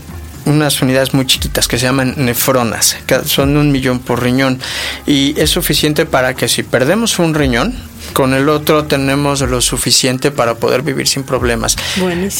unas 0.50 0.82
unidades 0.82 1.14
muy 1.14 1.26
chiquitas 1.26 1.68
que 1.68 1.78
se 1.78 1.86
llaman 1.86 2.16
nefronas, 2.18 2.98
que 3.06 3.24
son 3.26 3.56
un 3.56 3.72
millón 3.72 4.00
por 4.00 4.22
riñón. 4.22 4.60
Y 5.06 5.40
es 5.40 5.50
suficiente 5.52 6.06
para 6.06 6.34
que 6.34 6.48
si 6.48 6.64
perdemos 6.64 7.20
un 7.20 7.34
riñón, 7.34 7.76
con 8.14 8.34
el 8.34 8.50
otro 8.50 8.86
tenemos 8.86 9.42
lo 9.42 9.62
suficiente 9.62 10.32
para 10.32 10.56
poder 10.56 10.82
vivir 10.82 11.08
sin 11.08 11.24
problemas. 11.24 11.76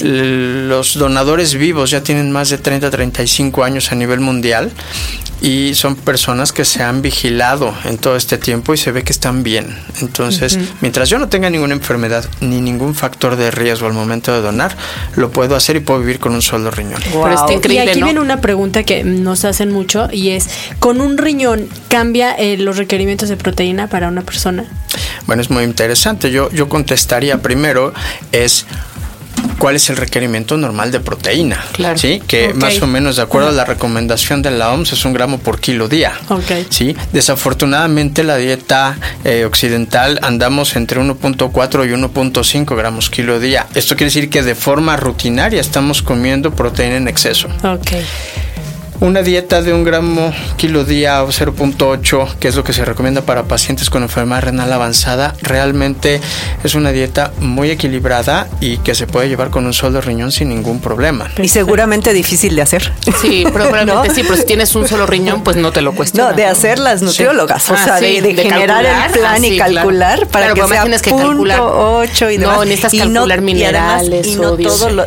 Los 0.02 0.96
donadores 0.96 1.56
vivos 1.56 1.92
ya 1.92 2.02
tienen 2.02 2.32
más 2.32 2.50
de 2.50 2.58
30, 2.58 2.90
35 2.90 3.64
años 3.64 3.92
a 3.92 3.96
nivel 3.96 4.20
mundial 4.20 4.72
y 5.42 5.74
son 5.74 5.96
personas 5.96 6.52
que 6.52 6.66
se 6.66 6.84
han 6.84 7.02
vigilado 7.02 7.74
en 7.86 7.98
todo 7.98 8.16
este 8.16 8.38
tiempo 8.38 8.74
y 8.74 8.78
se 8.78 8.92
ve 8.92 9.04
que 9.04 9.12
están 9.12 9.44
bien. 9.44 9.78
Entonces, 10.02 10.60
mientras 10.82 11.10
yo 11.10 11.18
no 11.18 11.30
tenga 11.30 11.50
ninguna 11.50 11.74
enfermedad 11.74 12.26
ni 12.42 12.62
ningún 12.62 12.96
factor 12.96 13.36
de 13.36 13.52
riesgo 13.52 13.88
al 13.88 13.94
momento 13.94 14.34
de 14.34 14.42
donar, 14.42 14.76
lo 15.16 15.32
puedo 15.32 15.56
hacer 15.56 15.78
y 15.78 15.80
puedo 15.80 16.02
vivir 16.02 16.20
con 16.20 16.34
un 16.34 16.42
solo 16.42 16.72
riñón. 16.72 17.02
y 17.70 17.78
aquí 17.78 18.02
viene 18.02 18.20
una 18.20 18.42
pregunta 18.42 18.84
que 18.84 19.04
nos 19.04 19.46
hacen 19.46 19.72
mucho 19.72 20.10
y 20.12 20.30
es, 20.30 20.50
¿con 20.80 21.00
un 21.02 21.18
riñón 21.18 21.70
cambia 21.88 22.34
eh, 22.34 22.58
los 22.58 22.78
requerimientos 22.78 23.30
de 23.30 23.38
proteína 23.38 23.88
para 23.88 24.08
una 24.08 24.22
persona? 24.22 24.66
Bueno, 25.30 25.44
es 25.44 25.52
muy 25.52 25.64
interesante. 25.64 26.32
Yo, 26.32 26.50
yo 26.50 26.68
contestaría 26.68 27.38
primero 27.38 27.94
es 28.32 28.66
cuál 29.60 29.76
es 29.76 29.88
el 29.92 29.98
requerimiento 29.98 30.58
normal 30.58 30.92
de 30.92 31.02
proteína. 31.02 31.64
Claro. 31.74 32.00
¿sí? 32.00 32.20
Que 32.26 32.52
más 32.56 32.82
o 32.82 32.88
menos, 32.88 33.18
de 33.18 33.22
acuerdo 33.22 33.50
a 33.50 33.52
la 33.52 33.64
recomendación 33.64 34.42
de 34.42 34.50
la 34.50 34.72
OMS, 34.72 34.94
es 34.94 35.06
un 35.06 35.14
gramo 35.14 35.38
por 35.38 35.60
kilo 35.60 35.88
día. 35.88 36.14
Okay. 36.30 36.66
¿sí? 36.72 36.96
Desafortunadamente, 37.14 38.24
la 38.24 38.38
dieta 38.38 38.98
eh, 39.24 39.46
occidental 39.46 40.20
andamos 40.24 40.76
entre 40.76 41.00
1.4 41.00 41.88
y 41.88 41.94
1.5 41.94 42.76
gramos 42.76 43.12
kilo 43.12 43.40
día. 43.40 43.68
Esto 43.76 43.96
quiere 43.96 44.06
decir 44.06 44.32
que 44.32 44.42
de 44.42 44.56
forma 44.56 44.98
rutinaria 44.98 45.62
estamos 45.62 46.02
comiendo 46.02 46.56
proteína 46.56 46.98
en 46.98 47.08
exceso. 47.08 47.50
Okay. 47.62 48.04
Una 49.02 49.22
dieta 49.22 49.62
de 49.62 49.74
un 49.74 49.86
gramo 49.86 50.34
kilo 50.58 50.84
día 50.84 51.24
o 51.24 51.30
0.8, 51.30 52.36
que 52.36 52.50
es 52.50 52.56
lo 52.58 52.66
que 52.66 52.74
se 52.74 52.84
recomienda 52.84 53.22
para 53.22 53.44
pacientes 53.44 53.90
con 53.90 54.04
enfermedad 54.04 54.42
renal 54.42 54.74
avanzada, 54.74 55.36
realmente 55.42 56.20
es 56.66 56.76
una 56.76 56.92
dieta 56.92 57.32
muy 57.40 57.72
equilibrada 57.72 58.50
y 58.60 58.78
que 58.80 58.96
se 58.96 59.08
puede 59.08 59.30
llevar 59.30 59.52
con 59.52 59.66
un 59.66 59.72
solo 59.72 60.02
riñón 60.02 60.34
sin 60.34 60.50
ningún 60.50 60.82
problema. 60.82 61.32
Y 61.42 61.48
seguramente 61.48 62.12
difícil 62.12 62.58
de 62.58 62.62
hacer. 62.62 62.92
Sí, 63.22 63.46
probablemente 63.54 64.14
sí, 64.14 64.24
pero 64.24 64.36
si 64.36 64.46
tienes 64.46 64.76
un 64.76 64.86
solo 64.86 65.06
riñón, 65.06 65.46
pues 65.46 65.56
no 65.56 65.72
te 65.72 65.82
lo 65.82 65.94
cuestionas. 65.94 66.32
No, 66.32 66.36
de 66.36 66.46
hacer 66.46 66.78
las 66.78 67.02
nutriólogas, 67.02 67.70
o 67.70 67.76
ah, 67.76 67.84
sea, 67.86 67.96
de, 68.02 68.22
generar 68.36 68.86
el 68.86 69.18
plan 69.18 69.46
y 69.46 69.58
ah, 69.58 69.66
calcular 69.66 70.28
para 70.28 70.54
que 70.54 70.68
sea 70.68 70.84
que 70.84 71.12
calcular. 71.12 71.62
8 71.62 72.32
y 72.32 72.38
demás. 72.38 72.58
No, 72.58 72.66
necesitas 72.66 73.08
calcular 73.08 73.40
minerales, 73.40 74.28
y, 74.28 74.36
no, 74.36 74.58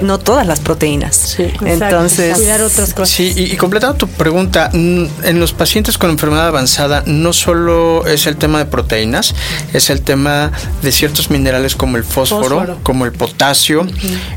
no 0.00 0.18
todas 0.18 0.46
las 0.46 0.60
proteínas. 0.60 1.14
Sí, 1.14 1.52
Entonces, 1.66 2.36
cuidar 2.36 2.62
otras 2.62 2.94
cosas. 2.94 3.14
Sí, 3.14 3.34
y, 3.36 3.52
y 3.52 3.56
tu 3.90 4.06
pregunta, 4.08 4.70
en 4.72 5.40
los 5.40 5.52
pacientes 5.52 5.98
con 5.98 6.10
enfermedad 6.10 6.46
avanzada 6.46 7.02
no 7.06 7.32
solo 7.32 8.06
es 8.06 8.26
el 8.26 8.36
tema 8.36 8.58
de 8.58 8.66
proteínas, 8.66 9.34
es 9.72 9.90
el 9.90 10.02
tema 10.02 10.52
de 10.82 10.92
ciertos 10.92 11.30
minerales 11.30 11.74
como 11.74 11.96
el 11.96 12.04
fósforo, 12.04 12.78
como 12.82 13.04
el 13.04 13.12
potasio. 13.12 13.86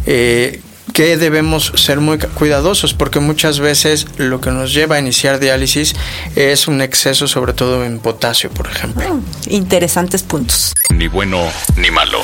Eh, 0.06 0.62
que 0.94 1.18
debemos 1.18 1.74
ser 1.76 2.00
muy 2.00 2.18
cuidadosos 2.18 2.94
porque 2.94 3.20
muchas 3.20 3.60
veces 3.60 4.08
lo 4.16 4.40
que 4.40 4.52
nos 4.52 4.74
lleva 4.74 4.96
a 4.96 5.00
iniciar 5.00 5.40
diálisis 5.40 5.94
es 6.38 6.70
un 6.70 6.82
exceso 6.82 7.28
sobre 7.28 7.52
todo 7.52 7.84
en 7.84 8.00
potasio, 8.00 8.50
por 8.50 8.68
ejemplo. 8.68 9.16
Mm, 9.16 9.24
interesantes 9.50 10.24
puntos. 10.24 10.74
Ni 10.94 11.08
bueno 11.08 11.52
ni 11.76 11.92
malo. 11.92 12.20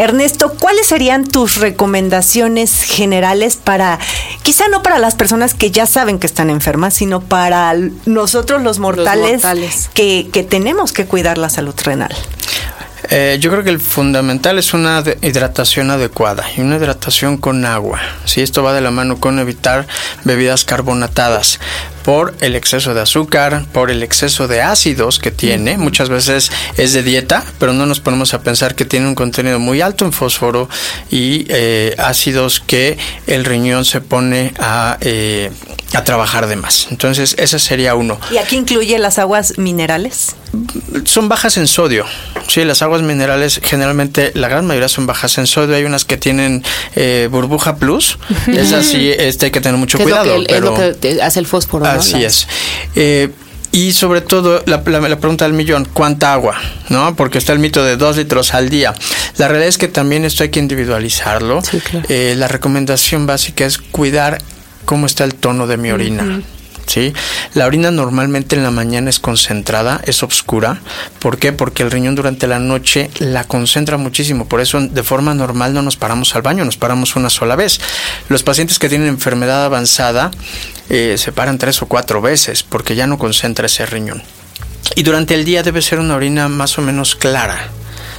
Ernesto, 0.00 0.54
¿cuáles 0.58 0.86
serían 0.86 1.26
tus 1.26 1.56
recomendaciones 1.56 2.84
generales 2.84 3.56
para, 3.56 3.98
quizá 4.42 4.66
no 4.68 4.82
para 4.82 4.98
las 4.98 5.14
personas 5.14 5.52
que 5.52 5.70
ya 5.70 5.84
saben 5.84 6.18
que 6.18 6.26
están 6.26 6.48
enfermas, 6.48 6.94
sino 6.94 7.20
para 7.20 7.74
nosotros 8.06 8.62
los 8.62 8.78
mortales, 8.78 9.42
Que, 9.92 10.30
que 10.32 10.42
tenemos 10.42 10.94
que 10.94 11.04
cuidar 11.04 11.36
la 11.36 11.50
salud 11.50 11.74
renal? 11.84 12.14
Eh, 13.08 13.38
yo 13.40 13.50
creo 13.50 13.64
que 13.64 13.70
el 13.70 13.80
fundamental 13.80 14.58
es 14.58 14.74
una 14.74 15.02
hidratación 15.22 15.90
adecuada 15.90 16.44
y 16.56 16.60
una 16.60 16.76
hidratación 16.76 17.38
con 17.38 17.64
agua. 17.64 18.00
Si 18.24 18.40
esto 18.42 18.62
va 18.62 18.72
de 18.72 18.80
la 18.80 18.90
mano 18.90 19.18
con 19.18 19.38
evitar 19.38 19.86
bebidas 20.24 20.64
carbonatadas 20.64 21.58
por 22.02 22.34
el 22.40 22.56
exceso 22.56 22.94
de 22.94 23.00
azúcar, 23.00 23.64
por 23.72 23.90
el 23.90 24.02
exceso 24.02 24.48
de 24.48 24.62
ácidos 24.62 25.18
que 25.18 25.30
tiene. 25.30 25.76
Muchas 25.76 26.08
veces 26.08 26.50
es 26.76 26.92
de 26.92 27.02
dieta, 27.02 27.44
pero 27.58 27.72
no 27.72 27.86
nos 27.86 28.00
ponemos 28.00 28.34
a 28.34 28.42
pensar 28.42 28.74
que 28.74 28.84
tiene 28.84 29.06
un 29.06 29.14
contenido 29.14 29.58
muy 29.58 29.80
alto 29.80 30.04
en 30.04 30.12
fósforo 30.12 30.68
y 31.10 31.46
eh, 31.48 31.94
ácidos 31.98 32.60
que 32.60 32.98
el 33.26 33.44
riñón 33.44 33.84
se 33.84 34.00
pone 34.00 34.54
a, 34.58 34.98
eh, 35.00 35.50
a 35.94 36.04
trabajar 36.04 36.46
de 36.46 36.56
más. 36.56 36.88
Entonces, 36.90 37.34
ese 37.38 37.58
sería 37.58 37.94
uno. 37.94 38.18
¿Y 38.30 38.38
aquí 38.38 38.56
incluye 38.56 38.98
las 38.98 39.18
aguas 39.18 39.58
minerales? 39.58 40.36
Son 41.04 41.28
bajas 41.28 41.56
en 41.56 41.66
sodio. 41.66 42.04
Sí, 42.48 42.64
las 42.64 42.82
aguas 42.82 43.02
minerales 43.02 43.60
generalmente, 43.62 44.32
la 44.34 44.48
gran 44.48 44.66
mayoría 44.66 44.88
son 44.88 45.06
bajas 45.06 45.38
en 45.38 45.46
sodio. 45.46 45.74
Hay 45.74 45.84
unas 45.84 46.04
que 46.04 46.16
tienen 46.16 46.62
eh, 46.94 47.28
burbuja 47.30 47.76
plus. 47.76 48.18
Es 48.46 48.72
así, 48.72 49.10
este 49.10 49.46
hay 49.46 49.52
que 49.52 49.60
tener 49.60 49.78
mucho 49.78 49.98
cuidado. 49.98 50.36
Es 50.46 50.60
lo 50.60 50.74
que, 50.74 51.20
hace 51.22 51.40
el 51.40 51.46
fósforo. 51.46 51.86
Así 51.86 52.22
es. 52.24 52.46
Eh, 52.94 53.30
y 53.72 53.92
sobre 53.92 54.20
todo, 54.20 54.62
la, 54.66 54.82
pregunta 54.82 55.44
del 55.44 55.54
millón, 55.54 55.86
¿cuánta 55.92 56.32
agua? 56.32 56.56
¿No? 56.88 57.14
Porque 57.14 57.38
está 57.38 57.52
el 57.52 57.60
mito 57.60 57.84
de 57.84 57.96
dos 57.96 58.16
litros 58.16 58.52
al 58.52 58.68
día. 58.68 58.94
La 59.38 59.46
realidad 59.46 59.68
es 59.68 59.78
que 59.78 59.86
también 59.86 60.24
esto 60.24 60.42
hay 60.42 60.48
que 60.48 60.58
individualizarlo. 60.58 61.62
Eh, 62.08 62.34
la 62.36 62.48
recomendación 62.48 63.26
básica 63.26 63.64
es 63.64 63.78
cuidar 63.78 64.38
cómo 64.90 65.06
está 65.06 65.22
el 65.22 65.36
tono 65.36 65.68
de 65.68 65.76
mi 65.76 65.92
orina. 65.92 66.42
¿Sí? 66.84 67.12
La 67.54 67.66
orina 67.66 67.92
normalmente 67.92 68.56
en 68.56 68.64
la 68.64 68.72
mañana 68.72 69.08
es 69.08 69.20
concentrada, 69.20 70.00
es 70.04 70.24
oscura. 70.24 70.80
¿Por 71.20 71.38
qué? 71.38 71.52
Porque 71.52 71.84
el 71.84 71.92
riñón 71.92 72.16
durante 72.16 72.48
la 72.48 72.58
noche 72.58 73.08
la 73.20 73.44
concentra 73.44 73.98
muchísimo. 73.98 74.48
Por 74.48 74.60
eso 74.60 74.80
de 74.80 75.02
forma 75.04 75.32
normal 75.32 75.74
no 75.74 75.82
nos 75.82 75.96
paramos 75.96 76.34
al 76.34 76.42
baño, 76.42 76.64
nos 76.64 76.76
paramos 76.76 77.14
una 77.14 77.30
sola 77.30 77.54
vez. 77.54 77.80
Los 78.28 78.42
pacientes 78.42 78.80
que 78.80 78.88
tienen 78.88 79.06
enfermedad 79.06 79.64
avanzada 79.64 80.32
eh, 80.88 81.14
se 81.18 81.30
paran 81.30 81.56
tres 81.56 81.82
o 81.82 81.86
cuatro 81.86 82.20
veces 82.20 82.64
porque 82.64 82.96
ya 82.96 83.06
no 83.06 83.16
concentra 83.16 83.66
ese 83.66 83.86
riñón. 83.86 84.24
Y 84.96 85.04
durante 85.04 85.36
el 85.36 85.44
día 85.44 85.62
debe 85.62 85.82
ser 85.82 86.00
una 86.00 86.16
orina 86.16 86.48
más 86.48 86.76
o 86.78 86.82
menos 86.82 87.14
clara. 87.14 87.68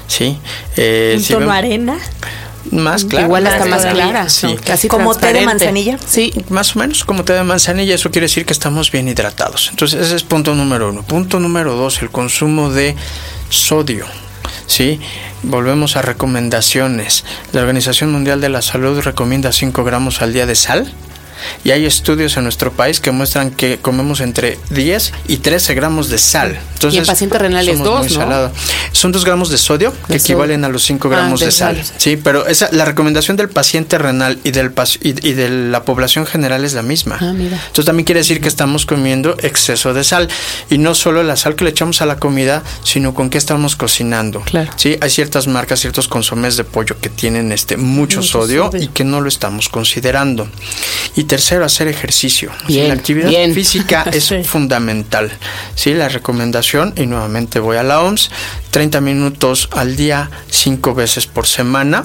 ¿Sí? 0.08 0.40
Eh, 0.78 1.16
¿Un 1.18 1.25
tono 1.25 1.51
arena? 1.51 1.98
Más 2.70 3.06
clara. 3.06 3.25
Igual 3.25 3.48
hasta 3.48 3.65
más 3.65 3.86
clara. 3.86 4.30
Sí. 4.30 4.56
Casi 4.63 4.88
como 4.88 5.15
té 5.15 5.34
de 5.34 5.46
manzanilla. 5.46 5.98
Sí, 6.06 6.34
más 6.50 6.75
o 6.75 6.80
menos 6.80 7.03
como 7.03 7.24
té 7.24 7.34
de 7.34 7.44
manzanilla. 7.44 7.96
Eso 7.96 8.12
quiere 8.12 8.25
decir 8.25 8.46
que 8.46 8.53
estamos 8.53 8.91
bien 8.91 9.08
hidratados. 9.08 9.70
Entonces, 9.72 10.00
ese 10.01 10.15
es 10.15 10.24
punto 10.24 10.53
número 10.53 10.89
uno. 10.89 11.03
Punto 11.03 11.39
número 11.39 11.75
dos, 11.75 12.01
el 12.01 12.10
consumo 12.10 12.70
de 12.70 12.96
sodio. 13.50 14.06
¿sí? 14.68 15.00
Volvemos 15.44 15.96
a 15.96 16.01
recomendaciones. 16.01 17.25
La 17.51 17.62
Organización 17.62 18.12
Mundial 18.12 18.41
de 18.41 18.50
la 18.50 18.62
Salud 18.62 19.01
recomienda 19.01 19.51
5 19.51 19.84
gramos 19.84 20.22
al 20.22 20.34
día 20.34 20.46
de 20.46 20.56
sal 20.56 20.94
y 21.64 21.72
hay 21.72 21.86
estudios 21.86 22.38
en 22.38 22.44
nuestro 22.44 22.72
país 22.72 23.00
que 23.00 23.12
muestran 23.12 23.52
que 23.52 23.78
comemos 23.80 24.22
entre 24.22 24.58
10 24.70 25.14
y 25.28 25.38
13 25.38 25.74
gramos 25.74 26.10
de 26.10 26.18
sal. 26.18 26.60
Entonces, 26.74 26.98
y 26.98 27.00
el 27.00 27.06
paciente 27.06 27.38
renal 27.38 27.68
es 27.68 27.80
2, 27.80 28.18
¿no? 28.18 28.52
Son 28.92 29.12
2 29.12 29.26
gramos 29.26 29.50
de 29.50 29.58
sodio 29.58 29.94
que 30.08 30.16
equivalen 30.16 30.64
a 30.66 30.70
los 30.70 30.84
5 30.84 31.08
ah, 31.08 31.12
gramos 31.12 31.40
de, 31.40 31.52
sal. 31.52 31.82
Sí, 31.98 32.18
pero 32.18 32.48
esa, 32.48 32.70
la 32.72 32.86
recomendación 32.86 33.38
del 33.38 33.50
paciente 33.50 33.98
renal 33.98 34.40
y, 34.44 34.52
del, 34.52 34.72
y, 35.02 35.12
de 35.14 35.50
la 35.50 35.84
población 35.84 36.26
general 36.26 36.66
es 36.66 36.74
la 36.74 36.82
misma. 36.82 37.18
Ah, 37.20 37.34
mira. 37.34 37.58
Entonces 37.58 37.86
también 37.86 38.06
quiere 38.06 38.20
decir 38.20 38.42
que 38.42 38.48
estamos 38.48 38.86
comiendo 38.86 39.36
exceso 39.42 39.94
de 39.94 40.04
sal. 40.04 40.28
Y 40.70 40.78
no 40.78 40.96
solo 40.96 41.24
la 41.24 41.36
sal 41.36 41.56
que 41.56 41.64
le 41.64 41.72
echamos 41.72 42.02
a 42.02 42.06
la 42.06 42.18
comida, 42.18 42.64
sino 42.84 43.14
con 43.14 43.30
qué 43.30 43.38
estamos 43.38 43.76
cocinando. 43.76 44.42
Claro. 44.42 44.72
Sí, 44.76 44.98
hay 45.02 45.10
ciertas 45.10 45.48
marcas, 45.48 45.80
ciertos 45.80 46.08
consomés 46.08 46.58
de 46.58 46.64
pollo 46.64 46.98
que 47.00 47.10
tienen 47.10 47.52
este 47.52 47.78
mucho, 47.78 48.24
sodio, 48.24 48.70
y 48.74 48.88
que 48.88 49.04
no 49.04 49.22
lo 49.22 49.28
estamos 49.28 49.70
considerando. 49.70 50.48
Y 51.16 51.26
tercero, 51.32 51.64
hacer 51.64 51.88
ejercicio. 51.88 52.52
la 52.68 52.94
actividad 52.94 53.30
física 53.54 54.04
es 54.12 54.34
fundamental. 54.46 55.32
¿sí? 55.76 55.94
La 55.94 56.10
recomendación, 56.10 56.94
y 56.98 57.06
nuevamente 57.06 57.62
voy 57.62 57.78
a 57.78 57.84
la 57.84 58.02
OMS, 58.02 58.30
30 58.72 59.00
minutos 59.00 59.70
al 59.72 59.96
día, 59.96 60.30
5 60.50 60.94
veces 60.94 61.28
por 61.28 61.48
semana. 61.48 62.04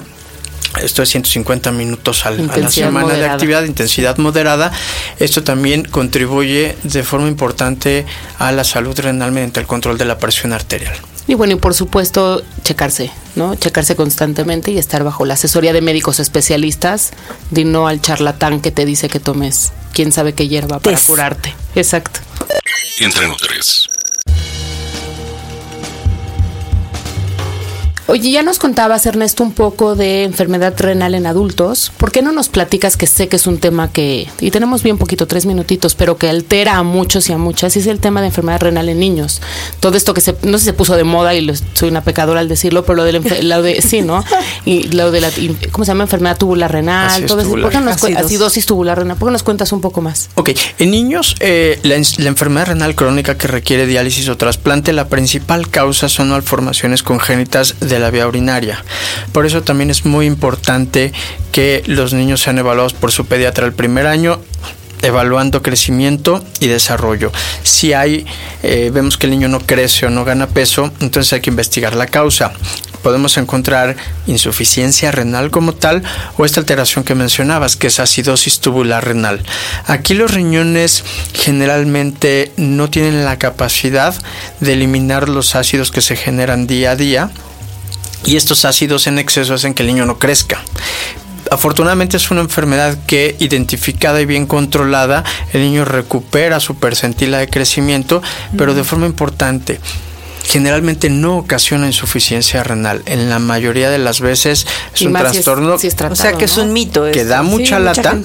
Esto 0.81 1.03
es 1.03 1.09
150 1.09 1.73
minutos 1.73 2.25
a 2.25 2.31
la 2.31 2.69
semana 2.69 3.15
de 3.15 3.25
actividad, 3.25 3.65
intensidad 3.65 4.17
moderada. 4.17 4.71
Esto 5.19 5.43
también 5.43 5.83
contribuye 5.83 6.77
de 6.83 7.03
forma 7.03 7.27
importante 7.27 8.05
a 8.39 8.53
la 8.53 8.63
salud 8.63 8.97
renal 8.97 9.33
mediante 9.33 9.59
el 9.59 9.67
control 9.67 9.97
de 9.97 10.05
la 10.05 10.19
presión 10.19 10.53
arterial. 10.53 10.95
Y 11.27 11.33
bueno, 11.33 11.53
y 11.53 11.55
por 11.57 11.73
supuesto, 11.73 12.41
checarse, 12.63 13.11
¿no? 13.35 13.55
Checarse 13.55 13.95
constantemente 13.95 14.71
y 14.71 14.77
estar 14.77 15.03
bajo 15.03 15.25
la 15.25 15.33
asesoría 15.33 15.73
de 15.73 15.81
médicos 15.81 16.19
especialistas, 16.19 17.11
de 17.51 17.65
no 17.65 17.87
al 17.87 18.01
charlatán 18.01 18.61
que 18.61 18.71
te 18.71 18.85
dice 18.85 19.09
que 19.09 19.19
tomes 19.19 19.73
quién 19.93 20.11
sabe 20.11 20.33
qué 20.33 20.47
hierba 20.47 20.79
para 20.79 20.97
curarte. 20.99 21.53
Exacto. 21.75 22.21
Entre 22.99 23.27
tres. 23.39 23.89
Oye, 28.09 28.31
ya 28.31 28.41
nos 28.41 28.57
contabas, 28.57 29.05
Ernesto, 29.05 29.43
un 29.43 29.51
poco 29.51 29.95
de 29.95 30.23
enfermedad 30.23 30.73
renal 30.77 31.13
en 31.13 31.25
adultos. 31.25 31.91
¿Por 31.97 32.13
qué 32.13 32.21
no 32.21 32.31
nos 32.31 32.47
platicas 32.47 32.95
que 32.95 33.05
sé 33.05 33.27
que 33.27 33.35
es 33.35 33.47
un 33.47 33.57
tema 33.57 33.91
que, 33.91 34.29
y 34.39 34.49
tenemos 34.49 34.81
bien 34.81 34.97
poquito, 34.97 35.27
tres 35.27 35.45
minutitos, 35.45 35.93
pero 35.93 36.17
que 36.17 36.29
altera 36.29 36.77
a 36.77 36.83
muchos 36.83 37.27
y 37.27 37.33
a 37.33 37.37
muchas, 37.37 37.75
y 37.75 37.79
es 37.79 37.87
el 37.87 37.99
tema 37.99 38.21
de 38.21 38.27
enfermedad 38.27 38.61
renal 38.61 38.87
en 38.87 38.99
niños? 38.99 39.41
Todo 39.81 39.97
esto 39.97 40.13
que 40.13 40.21
se, 40.21 40.37
no 40.43 40.53
sé 40.53 40.59
si 40.59 40.65
se 40.65 40.73
puso 40.73 40.95
de 40.95 41.03
moda 41.03 41.35
y 41.35 41.53
soy 41.73 41.89
una 41.89 42.01
pecadora 42.01 42.39
al 42.39 42.47
decirlo, 42.47 42.85
pero 42.85 42.95
lo 42.95 43.03
de, 43.03 43.43
la, 43.43 43.61
de 43.61 43.81
sí, 43.81 44.01
¿no? 44.01 44.23
Y 44.63 44.83
lo 44.83 45.11
de 45.11 45.19
la, 45.19 45.29
¿cómo 45.73 45.83
se 45.83 45.91
llama? 45.91 46.05
Enfermedad 46.05 46.37
tubular 46.37 46.71
renal, 46.71 47.25
todo 47.25 47.41
eso. 47.41 47.49
¿Por 47.49 47.69
qué 47.71 47.81
nos 47.81 48.01
acidosis 48.01 48.65
tubular 48.65 48.97
renal? 48.97 49.17
¿Por 49.17 49.27
qué 49.27 49.33
nos 49.33 49.43
cuentas 49.43 49.73
un 49.73 49.81
poco 49.81 49.99
más? 49.99 50.29
Ok, 50.35 50.51
en 50.79 50.91
niños, 50.91 51.35
eh, 51.41 51.77
la, 51.83 51.97
la 51.97 52.29
enfermedad 52.29 52.67
renal 52.67 52.95
crónica 52.95 53.37
que 53.37 53.47
requiere 53.47 53.85
diálisis 53.85 54.29
o 54.29 54.37
trasplante, 54.37 54.93
la 54.93 55.09
principal 55.09 55.69
causa 55.69 56.07
son 56.07 56.29
malformaciones 56.29 57.03
congénitas 57.03 57.75
de 57.81 57.96
la 57.99 58.11
vía 58.11 58.27
urinaria. 58.27 58.83
Por 59.31 59.45
eso 59.45 59.63
también 59.63 59.89
es 59.89 60.05
muy 60.05 60.25
importante 60.25 61.13
que 61.51 61.83
los 61.87 62.13
niños 62.13 62.41
sean 62.41 62.57
evaluados 62.57 62.93
por 62.93 63.11
su 63.11 63.25
pediatra 63.25 63.65
el 63.65 63.73
primer 63.73 64.07
año 64.07 64.39
evaluando 65.01 65.61
crecimiento 65.61 66.43
y 66.59 66.67
desarrollo. 66.67 67.31
Si 67.63 67.93
hay, 67.93 68.25
eh, 68.63 68.91
vemos 68.93 69.17
que 69.17 69.27
el 69.27 69.31
niño 69.31 69.47
no 69.47 69.59
crece 69.59 70.05
o 70.05 70.09
no 70.09 70.25
gana 70.25 70.47
peso, 70.47 70.91
entonces 70.99 71.33
hay 71.33 71.41
que 71.41 71.49
investigar 71.49 71.95
la 71.95 72.07
causa. 72.07 72.53
Podemos 73.03 73.37
encontrar 73.37 73.95
insuficiencia 74.25 75.11
renal 75.11 75.51
como 75.51 75.73
tal 75.73 76.03
o 76.37 76.45
esta 76.45 76.59
alteración 76.59 77.05
que 77.05 77.15
mencionabas, 77.15 77.75
que 77.75 77.87
es 77.87 77.99
acidosis 77.99 78.59
tubular 78.59 79.05
renal. 79.05 79.41
Aquí 79.85 80.13
los 80.13 80.33
riñones 80.33 81.03
generalmente 81.33 82.51
no 82.57 82.89
tienen 82.89 83.23
la 83.23 83.37
capacidad 83.37 84.15
de 84.59 84.73
eliminar 84.73 85.29
los 85.29 85.55
ácidos 85.55 85.91
que 85.91 86.01
se 86.01 86.15
generan 86.15 86.67
día 86.67 86.91
a 86.91 86.95
día 86.95 87.31
y 88.25 88.35
estos 88.35 88.65
ácidos 88.65 89.07
en 89.07 89.19
exceso 89.19 89.53
hacen 89.53 89.73
que 89.73 89.83
el 89.83 89.87
niño 89.87 90.05
no 90.05 90.19
crezca. 90.19 90.61
Afortunadamente 91.49 92.17
es 92.17 92.29
una 92.29 92.41
enfermedad 92.41 92.97
que 93.07 93.35
identificada 93.39 94.19
y 94.19 94.25
bien 94.25 94.45
controlada, 94.47 95.23
el 95.53 95.61
niño 95.61 95.85
recupera 95.85 96.59
su 96.59 96.75
percentila 96.75 97.37
de 97.37 97.47
crecimiento, 97.47 98.21
pero 98.57 98.73
de 98.73 98.83
forma 98.83 99.05
importante 99.05 99.79
generalmente 100.47 101.09
no 101.09 101.37
ocasiona 101.37 101.87
insuficiencia 101.87 102.63
renal. 102.63 103.01
En 103.05 103.29
la 103.29 103.37
mayoría 103.37 103.89
de 103.89 103.97
las 103.97 104.21
veces 104.21 104.65
es 104.95 105.01
un 105.01 105.13
trastorno. 105.13 105.75
o 105.75 106.15
sea 106.15 106.33
que 106.33 106.45
es 106.45 106.57
un 106.57 106.71
mito. 106.71 107.11
Que 107.11 107.25
da 107.25 107.43
mucha 107.43 107.79
lata, 107.79 108.17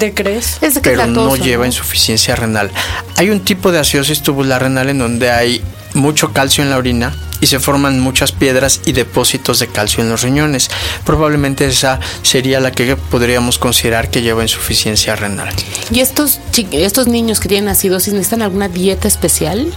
pero 0.82 1.06
no 1.06 1.37
lleva 1.37 1.66
insuficiencia 1.66 2.37
renal. 2.37 2.70
Hay 3.16 3.30
un 3.30 3.40
tipo 3.40 3.72
de 3.72 3.80
acidosis 3.80 4.22
tubular 4.22 4.62
renal 4.62 4.88
en 4.88 4.99
donde 4.99 5.30
hay 5.30 5.62
mucho 5.94 6.32
calcio 6.32 6.62
en 6.62 6.70
la 6.70 6.76
orina 6.76 7.12
y 7.42 7.49
se 7.49 7.61
forman 7.61 8.00
muchas 8.00 8.32
piedras 8.32 8.80
y 8.87 8.92
depósitos 8.92 9.58
de 9.58 9.66
calcio 9.66 10.02
en 10.02 10.08
los 10.08 10.22
riñones. 10.22 10.70
Probablemente 11.04 11.66
esa 11.66 12.00
sería 12.22 12.61
la 12.61 12.70
que 12.70 12.96
podríamos 12.96 13.58
considerar 13.58 14.11
que 14.11 14.22
lleva 14.22 14.42
insuficiencia 14.42 15.16
renal. 15.16 15.52
¿Y 15.90 16.00
estos, 16.00 16.40
estos 16.70 17.08
niños 17.08 17.40
que 17.40 17.49
tienen 17.49 17.68
acidosis 17.68 18.14
necesitan 18.14 18.42
alguna 18.42 18.68
dieta 18.68 19.08
especial? 19.08 19.72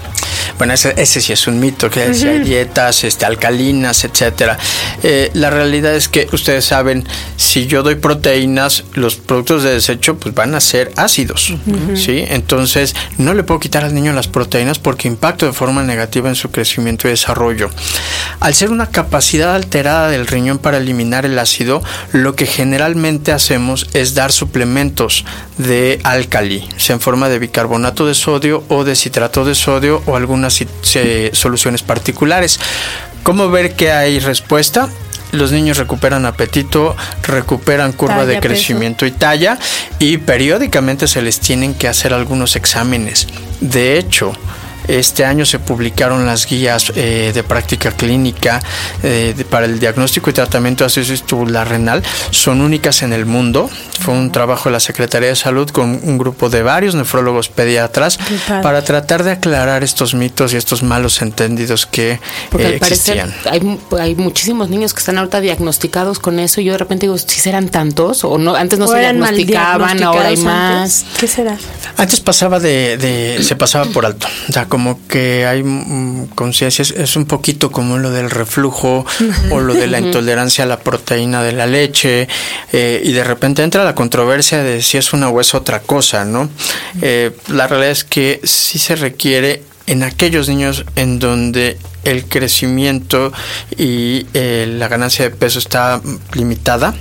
Bueno, 0.58 0.74
ese, 0.74 1.22
sí 1.22 1.34
es 1.34 1.48
un 1.48 1.60
mito, 1.60 1.90
que 1.90 2.02
hay 2.04 2.40
dietas 2.44 3.04
este, 3.04 3.26
alcalinas, 3.26 4.04
etcétera. 4.06 4.58
Eh, 5.04 5.32
la 5.34 5.50
realidad 5.50 5.96
es 5.96 6.08
que 6.08 6.28
ustedes 6.32 6.66
saben, 6.66 7.06
si 7.36 7.66
yo 7.66 7.84
doy 7.84 7.96
proteínas, 7.96 8.84
los 8.94 9.16
productos 9.16 9.64
de 9.64 9.74
desecho 9.74 10.18
pues 10.18 10.34
van 10.34 10.56
a 10.56 10.62
ser 10.62 10.92
ácidos, 10.96 11.54
¿sí? 11.96 12.24
Entonces, 12.28 12.96
no 13.18 13.34
le 13.34 13.44
puedo 13.44 13.60
quitar 13.60 13.84
al 13.84 13.94
niño 13.94 14.14
las 14.14 14.28
proteínas 14.28 14.80
porque 14.80 15.08
impacto 15.08 15.46
de 15.46 15.54
forma 15.54 15.84
negativa 15.84 16.30
en 16.30 16.36
su 16.36 16.52
crecimiento 16.52 17.08
y 17.08 17.12
desarrollo. 17.12 17.55
Al 18.40 18.54
ser 18.54 18.70
una 18.70 18.88
capacidad 18.88 19.56
alterada 19.56 20.10
del 20.10 20.28
riñón 20.28 20.58
para 20.58 20.78
eliminar 20.78 21.26
el 21.26 21.40
ácido, 21.40 21.82
lo 22.12 22.36
que 22.36 22.46
generalmente 22.46 23.32
hacemos 23.32 23.88
es 23.94 24.14
dar 24.14 24.32
suplementos 24.32 25.26
de 25.58 26.00
álcali, 26.04 26.68
sea 26.78 26.96
en 26.96 27.02
forma 27.02 27.30
de 27.30 27.40
bicarbonato 27.40 28.06
de 28.06 28.14
sodio 28.14 28.64
o 28.68 28.84
de 28.84 28.96
citrato 28.96 29.46
de 29.46 29.56
sodio 29.56 30.04
o 30.06 30.16
alguna 30.16 30.50
soluciones 30.50 31.82
particulares. 31.82 32.60
¿Cómo 33.24 33.50
ver 33.50 33.76
que 33.76 33.92
hay 33.92 34.20
respuesta? 34.20 34.90
los 35.32 35.52
niños 35.52 35.78
recuperan 35.78 36.26
apetito, 36.26 36.96
recuperan 37.24 37.92
curva 37.92 38.26
de 38.26 38.40
crecimiento 38.40 39.06
y 39.06 39.12
talla 39.12 39.58
y 40.00 40.18
periódicamente 40.18 41.08
se 41.08 41.22
les 41.22 41.40
tienen 41.40 41.74
que 41.74 41.88
hacer 41.88 42.14
algunos 42.14 42.56
exámenes. 42.56 43.28
De 43.60 43.98
hecho, 43.98 44.34
este 44.88 45.26
año 45.26 45.46
se 45.46 45.60
publicaron 45.60 46.26
las 46.26 46.46
guías 46.46 46.92
eh, 46.96 47.32
de 47.34 47.44
práctica 47.44 47.92
clínica 47.92 48.62
eh, 49.04 49.34
para 49.50 49.66
el 49.66 49.80
diagnóstico 49.80 50.30
y 50.30 50.34
tratamiento 50.34 50.84
de 50.84 50.88
acidosis 50.88 51.24
tubular 51.24 51.68
renal. 51.68 52.04
Son 52.32 52.62
únicas 52.62 53.02
en 53.02 53.14
el 53.14 53.26
mundo. 53.26 53.70
Fue 54.00 54.14
un 54.14 54.32
trabajo 54.32 54.70
de 54.70 54.74
la 54.74 54.80
Secretaría 54.80 55.30
de 55.30 55.36
Salud 55.36 55.70
con 55.70 56.00
un 56.04 56.18
grupo 56.18 56.50
de 56.50 56.64
varios 56.64 56.96
nefrólogos 56.96 57.50
pediatras 57.50 58.20
para 58.62 58.84
tratar 58.84 59.24
de 59.24 59.32
aclarar 59.32 59.84
estos 59.84 60.14
mitos 60.14 60.54
y 60.54 60.58
estos 60.58 60.84
malos 60.84 61.22
entendidos 61.22 61.86
que 61.86 62.20
eh, 62.58 62.80
existían. 62.82 63.34
Hay, 63.46 63.80
hay, 64.00 64.16
muchísimos 64.16 64.70
niños 64.70 64.94
que 64.94 65.00
están 65.00 65.18
ahorita 65.18 65.42
diagnosticados 65.42 66.20
con 66.20 66.40
eso 66.40 66.62
y 66.62 66.66
yo 66.66 66.74
de 66.74 66.78
repente 66.78 67.06
digo, 67.06 67.18
si 67.18 67.40
serán 67.40 67.70
tantos 67.70 68.24
o 68.24 68.38
no 68.38 68.56
antes 68.56 68.80
no 68.80 68.88
se 68.88 69.00
diagnosticaban, 69.00 70.02
ahora 70.04 70.28
hay 70.28 70.38
más. 70.38 71.06
¿Qué 71.20 71.28
será? 71.28 71.58
Antes 71.98 72.20
pasaba 72.20 72.60
de, 72.60 73.40
se 73.42 73.56
pasaba 73.56 73.86
por 73.86 74.06
alto. 74.06 74.28
O 74.50 74.52
sea, 74.52 74.66
como 74.76 75.00
que 75.08 75.46
hay 75.46 75.64
mm, 75.64 76.32
conciencia, 76.36 76.82
es, 76.82 77.16
un 77.16 77.24
poquito 77.24 77.72
como 77.72 77.98
lo 77.98 78.12
del 78.12 78.30
reflujo 78.30 79.06
o 79.50 79.60
lo 79.62 79.74
de 79.74 79.88
la 79.88 80.02
intolerancia 80.02 80.66
a 80.66 80.68
la 80.68 80.82
proteína 80.82 81.42
de 81.44 81.54
la 81.54 81.66
leche 81.66 82.28
eh, 82.74 83.02
y 83.02 83.14
de 83.14 83.24
repente 83.24 83.64
entra 83.64 83.86
la 83.86 83.96
controversia 83.96 84.64
de 84.64 84.82
si 84.82 84.98
es 84.98 85.14
una 85.14 85.30
o 85.30 85.40
es 85.40 85.56
otra 85.56 85.80
cosa, 85.80 86.26
¿no? 86.26 86.50
Eh, 87.02 87.32
la 87.48 87.68
realidad 87.68 87.92
es 87.92 88.04
que 88.04 88.42
sí 88.44 88.78
se 88.78 88.98
requiere 88.98 89.64
en 89.88 90.04
aquellos 90.04 90.50
niños 90.50 90.84
en 90.98 91.20
donde 91.20 91.78
el 92.04 92.26
crecimiento 92.26 93.32
y 93.78 94.28
eh, 94.34 94.68
la 94.78 94.90
ganancia 94.90 95.24
de 95.24 95.32
peso 95.32 95.58
está 95.58 96.02
limitada, 96.34 96.94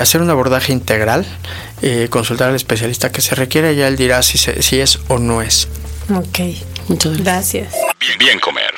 hacer 0.00 0.22
un 0.22 0.30
abordaje 0.30 0.72
integral, 0.72 1.26
consultar 2.08 2.50
al 2.50 2.54
especialista 2.54 3.10
que 3.10 3.20
se 3.20 3.34
requiere, 3.34 3.74
ya 3.74 3.88
él 3.88 3.96
dirá 3.96 4.22
si, 4.22 4.38
si 4.38 4.78
es 4.78 5.00
o 5.08 5.18
no 5.18 5.42
es. 5.42 5.66
Ok. 6.10 6.40
Muchas 6.88 7.16
gracias. 7.18 7.74
Bien 8.18 8.38
comer. 8.40 8.72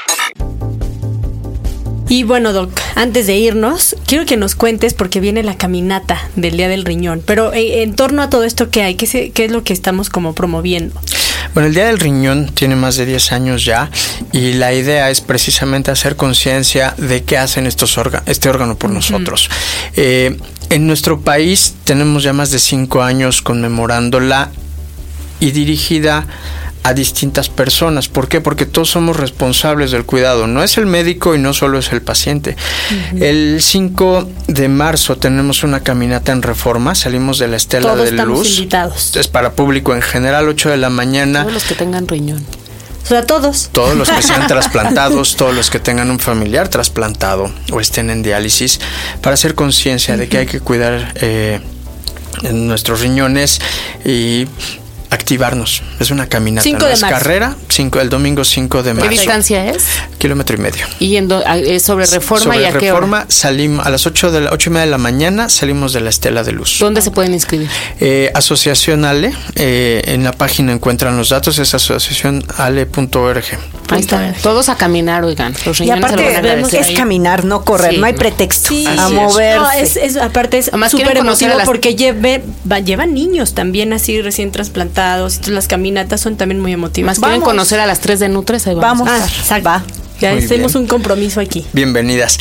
Y 2.08 2.22
bueno, 2.22 2.52
Doc, 2.52 2.70
antes 2.94 3.26
de 3.26 3.36
irnos, 3.36 3.96
quiero 4.06 4.26
que 4.26 4.36
nos 4.36 4.54
cuentes, 4.54 4.94
porque 4.94 5.18
viene 5.18 5.42
la 5.42 5.56
caminata 5.56 6.20
del 6.36 6.56
Día 6.56 6.68
del 6.68 6.84
Riñón, 6.84 7.20
pero 7.26 7.52
eh, 7.52 7.82
en 7.82 7.96
torno 7.96 8.22
a 8.22 8.30
todo 8.30 8.44
esto 8.44 8.70
que 8.70 8.82
hay, 8.82 8.94
¿qué, 8.94 9.32
qué 9.32 9.44
es 9.44 9.50
lo 9.50 9.64
que 9.64 9.72
estamos 9.72 10.08
como 10.08 10.32
promoviendo? 10.32 11.00
Bueno, 11.52 11.68
el 11.68 11.74
Día 11.74 11.86
del 11.86 11.98
Riñón 11.98 12.52
tiene 12.54 12.76
más 12.76 12.96
de 12.96 13.06
10 13.06 13.32
años 13.32 13.64
ya 13.64 13.90
y 14.30 14.52
la 14.52 14.72
idea 14.72 15.10
es 15.10 15.20
precisamente 15.20 15.90
hacer 15.90 16.14
conciencia 16.14 16.94
de 16.96 17.24
qué 17.24 17.38
hacen 17.38 17.66
estos 17.66 17.98
este 18.26 18.48
órgano 18.48 18.76
por 18.76 18.90
nosotros. 18.90 19.50
Eh, 19.96 20.36
en 20.70 20.86
nuestro 20.86 21.20
país 21.22 21.74
tenemos 21.84 22.22
ya 22.22 22.32
más 22.32 22.50
de 22.50 22.58
5 22.60 23.02
años 23.02 23.42
conmemorándola 23.42 24.50
y 25.40 25.50
dirigida 25.50 26.26
a 26.86 26.94
distintas 26.94 27.48
personas. 27.48 28.06
¿Por 28.06 28.28
qué? 28.28 28.40
Porque 28.40 28.64
todos 28.64 28.90
somos 28.90 29.16
responsables 29.16 29.90
del 29.90 30.04
cuidado. 30.04 30.46
No 30.46 30.62
es 30.62 30.78
el 30.78 30.86
médico 30.86 31.34
y 31.34 31.38
no 31.38 31.52
solo 31.52 31.80
es 31.80 31.92
el 31.92 32.00
paciente. 32.00 32.56
El 33.18 33.60
5 33.60 34.28
de 34.46 34.68
marzo 34.68 35.16
tenemos 35.16 35.64
una 35.64 35.80
caminata 35.80 36.30
en 36.30 36.42
reforma. 36.42 36.94
Salimos 36.94 37.40
de 37.40 37.48
la 37.48 37.56
Estela 37.56 37.96
de 37.96 38.12
Luz. 38.12 38.58
Invitados. 38.58 39.16
Es 39.16 39.26
para 39.26 39.54
público 39.54 39.96
en 39.96 40.00
general, 40.00 40.48
8 40.48 40.70
de 40.70 40.76
la 40.76 40.88
mañana. 40.88 41.40
Todos 41.40 41.54
los 41.54 41.64
que 41.64 41.74
tengan 41.74 42.06
riñón. 42.06 42.44
O 43.02 43.08
sea, 43.08 43.26
todos. 43.26 43.70
Todos 43.72 43.96
los 43.96 44.08
que 44.08 44.22
sean 44.22 44.46
trasplantados, 44.48 45.34
todos 45.34 45.56
los 45.56 45.70
que 45.70 45.80
tengan 45.80 46.08
un 46.08 46.20
familiar 46.20 46.68
trasplantado 46.68 47.50
o 47.72 47.80
estén 47.80 48.10
en 48.10 48.22
diálisis, 48.22 48.78
para 49.22 49.34
hacer 49.34 49.56
conciencia 49.56 50.16
de 50.16 50.28
que 50.28 50.38
hay 50.38 50.46
que 50.46 50.60
cuidar 50.60 51.14
eh, 51.16 51.60
nuestros 52.52 53.00
riñones 53.00 53.60
y 54.04 54.46
activarnos. 55.10 55.82
Es 56.00 56.10
una 56.10 56.28
caminata. 56.28 56.62
Cinco 56.62 56.86
de 56.86 56.94
es 56.94 57.00
carrera, 57.00 57.56
cinco, 57.68 58.00
el 58.00 58.08
domingo 58.08 58.44
5 58.44 58.82
de 58.82 58.94
marzo. 58.94 59.08
¿Qué 59.08 59.16
distancia 59.16 59.66
es? 59.70 59.84
Kilómetro 60.18 60.56
y 60.56 60.60
medio. 60.60 60.86
¿Y 60.98 61.16
en 61.16 61.28
es 61.66 61.82
sobre 61.82 62.06
reforma 62.06 62.56
y 62.56 62.64
a 62.64 62.72
qué 62.72 62.80
reforma 62.80 63.26
salimos 63.28 63.86
a 63.86 63.90
las 63.90 64.06
8 64.06 64.30
de 64.30 64.40
la 64.42 64.52
ocho 64.52 64.70
y 64.70 64.72
media 64.72 64.86
de 64.86 64.90
la 64.90 64.98
mañana 64.98 65.48
salimos 65.48 65.92
de 65.92 66.00
la 66.00 66.10
Estela 66.10 66.42
de 66.42 66.52
Luz. 66.52 66.78
¿Dónde 66.80 67.02
se 67.02 67.10
pueden 67.10 67.34
inscribir? 67.34 67.68
Eh, 68.00 68.30
Asociación 68.34 69.04
Ale, 69.04 69.34
eh, 69.54 70.02
en 70.06 70.24
la 70.24 70.32
página 70.32 70.72
encuentran 70.72 71.16
los 71.16 71.30
datos, 71.30 71.58
es 71.58 71.74
asociacionale.org. 71.74 73.44
Ahí 73.88 74.00
está. 74.00 74.34
Todos 74.42 74.68
a 74.68 74.76
caminar, 74.76 75.24
oigan. 75.24 75.54
Los 75.64 75.80
y 75.80 75.90
aparte 75.90 76.78
es 76.78 76.90
caminar, 76.96 77.44
no 77.44 77.64
correr, 77.64 77.98
no 77.98 78.06
hay 78.06 78.14
pretexto 78.14 78.74
a 78.98 79.08
moverse. 79.10 80.04
es, 80.04 80.16
aparte 80.16 80.58
es 80.58 80.70
súper 80.88 81.18
emotivo 81.18 81.52
porque 81.64 81.94
lleve, 81.94 82.42
llevan 82.84 83.14
niños 83.14 83.54
también 83.54 83.92
así 83.92 84.20
recién 84.20 84.50
trasplantados. 84.50 84.95
Entonces 84.96 85.48
las 85.48 85.68
caminatas 85.68 86.20
son 86.20 86.36
también 86.36 86.60
muy 86.60 86.72
emotivas. 86.72 87.18
Más 87.18 87.28
quieren 87.28 87.42
conocer 87.42 87.80
a 87.80 87.86
las 87.86 88.00
tres 88.00 88.18
de 88.18 88.28
Nutres, 88.28 88.66
ahí 88.66 88.74
vamos. 88.74 89.06
vamos. 89.06 89.30
Ah, 89.50 89.58
va. 89.60 89.84
Ya 90.20 90.32
hacemos 90.32 90.74
un 90.74 90.86
compromiso 90.86 91.40
aquí. 91.40 91.66
Bienvenidas. 91.74 92.38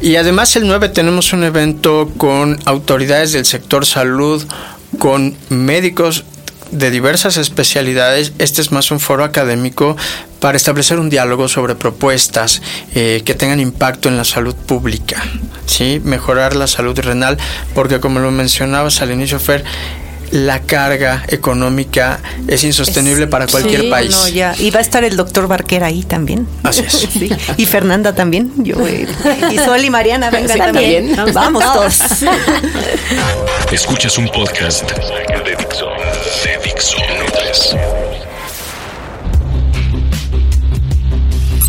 Y 0.00 0.14
además 0.14 0.54
el 0.54 0.68
9 0.68 0.90
tenemos 0.90 1.32
un 1.32 1.42
evento 1.42 2.12
con 2.16 2.60
autoridades 2.66 3.32
del 3.32 3.44
sector 3.44 3.84
salud, 3.84 4.46
con 4.98 5.36
médicos 5.48 6.24
de 6.70 6.90
diversas 6.90 7.36
especialidades. 7.36 8.32
Este 8.38 8.60
es 8.60 8.70
más 8.70 8.92
un 8.92 9.00
foro 9.00 9.24
académico 9.24 9.96
para 10.38 10.56
establecer 10.56 11.00
un 11.00 11.10
diálogo 11.10 11.48
sobre 11.48 11.74
propuestas 11.74 12.62
eh, 12.94 13.22
que 13.24 13.34
tengan 13.34 13.58
impacto 13.58 14.08
en 14.08 14.16
la 14.16 14.24
salud 14.24 14.54
pública, 14.54 15.20
¿sí? 15.66 16.00
mejorar 16.04 16.54
la 16.54 16.68
salud 16.68 16.96
renal, 16.98 17.38
porque 17.74 17.98
como 17.98 18.20
lo 18.20 18.30
mencionabas 18.30 19.02
al 19.02 19.10
inicio, 19.10 19.40
Fer, 19.40 19.64
la 20.30 20.60
carga 20.60 21.24
económica 21.28 22.20
es 22.48 22.64
insostenible 22.64 23.26
para 23.26 23.46
cualquier 23.46 23.88
país. 23.90 24.16
Y 24.58 24.70
va 24.70 24.78
a 24.78 24.82
estar 24.82 25.04
el 25.04 25.16
doctor 25.16 25.48
Barquera 25.48 25.86
ahí 25.86 26.02
también. 26.02 26.46
Así 26.62 26.82
es. 26.86 27.06
Y 27.56 27.66
Fernanda 27.66 28.14
también. 28.14 28.52
Yo, 28.58 28.86
eh, 28.86 29.06
y 29.50 29.58
Sol 29.58 29.84
y 29.84 29.90
Mariana 29.90 30.30
vengan 30.30 30.58
también. 30.58 31.16
Vamos 31.32 31.62
todos. 31.64 32.00
Escuchas 33.72 34.18
un 34.18 34.28
podcast 34.28 34.90
de 34.90 35.56
Dixon. 35.56 35.88
De 36.44 36.58
Dixon. 36.64 37.85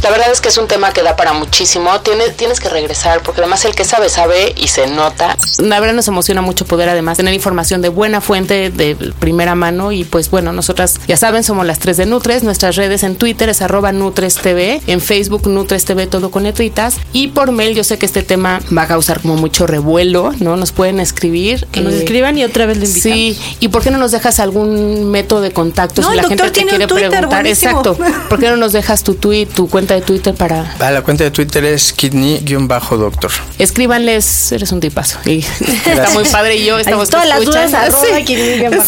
La 0.04 0.12
verdad 0.12 0.32
es 0.32 0.42
que 0.42 0.50
es 0.50 0.58
un 0.58 0.68
tema 0.68 0.92
que 0.94 1.02
da 1.02 1.16
para 1.16 1.34
muchísimo. 1.34 2.00
Tienes, 2.02 2.36
tienes 2.38 2.60
que 2.60 2.70
regresar, 2.70 3.22
porque 3.24 3.42
además 3.42 3.66
el 3.66 3.76
que 3.76 3.84
sabe, 3.84 4.10
sabe 4.10 4.54
y 4.56 4.68
se 4.68 4.88
nota. 4.88 5.38
La 5.58 5.80
verdad 5.80 5.96
nos 5.96 6.08
emociona 6.08 6.42
mucho 6.42 6.66
poder 6.66 6.90
además 6.90 7.18
tener 7.18 7.34
información 7.34 7.82
de 7.82 7.90
buena 7.90 8.22
fuente, 8.22 8.70
de 8.70 8.96
primera 9.20 9.56
mano. 9.56 9.92
Y 9.92 10.04
pues 10.04 10.30
bueno, 10.30 10.54
nosotras 10.54 11.00
ya 11.08 11.18
saben, 11.18 11.44
somos 11.44 11.66
las 11.66 11.80
tres 11.80 11.98
de 11.98 12.06
Nutres. 12.06 12.44
Nuestras 12.44 12.76
redes 12.76 13.04
en 13.04 13.16
Twitter 13.16 13.50
es 13.50 13.62
arroba 13.62 13.92
Nutres 13.92 14.36
TV, 14.36 14.82
en 14.88 15.02
Facebook 15.02 15.48
Nutres 15.48 15.86
TV, 15.86 16.08
todo 16.08 16.32
con 16.32 16.44
letritas. 16.44 16.98
Y 17.12 17.30
por 17.30 17.52
mail, 17.52 17.76
yo 17.76 17.84
sé 17.84 17.98
que 17.98 18.06
este 18.06 18.24
tema 18.24 18.60
va 18.76 18.84
a 18.84 18.88
causar 18.88 19.22
como 19.22 19.36
mucho 19.36 19.68
revuelo, 19.68 20.32
¿no? 20.40 20.56
Nos 20.56 20.72
pueden 20.72 21.00
escribir. 21.00 21.68
Que 21.72 21.82
nos 21.82 21.94
eh, 21.94 22.00
escriban 22.00 22.38
y 22.38 22.44
otra 22.44 22.66
vez 22.66 22.78
les 22.78 22.90
invitamos. 22.90 23.18
Sí, 23.18 23.58
¿y 23.60 23.68
por 23.70 23.84
qué 23.84 23.92
no 23.92 23.98
nos 23.98 24.12
dejas 24.12 24.40
algún 24.40 25.10
método 25.12 25.42
de 25.42 25.52
contacto 25.52 26.04
si 26.04 26.16
la 26.16 26.24
gente 26.24 26.50
te 26.52 26.66
quiere 26.66 26.88
preguntar? 26.88 27.48
Exacto. 27.48 27.98
¿Por 28.30 28.40
qué 28.40 28.50
no 28.50 28.58
nos 28.58 28.74
dejas 28.74 29.04
tu 29.04 29.16
tweet, 29.16 29.48
tu 29.48 29.68
cuenta 29.68 29.97
de 29.98 30.06
Twitter 30.06 30.34
para...? 30.34 30.76
Ah, 30.80 30.92
la 30.92 31.02
cuenta 31.02 31.24
de 31.24 31.32
Twitter 31.32 31.64
es 31.66 31.94
kidney-doctor. 31.94 33.32
Escríbanles, 33.60 34.52
eres 34.52 34.72
un 34.72 34.80
tipazo. 34.80 35.20
Y 35.26 35.40
está 35.86 36.10
muy 36.14 36.24
padre 36.26 36.56
y 36.56 36.66
yo 36.66 36.78
estamos 36.78 37.10
Todas 37.10 37.28
las 37.28 37.44
dudas, 37.46 37.72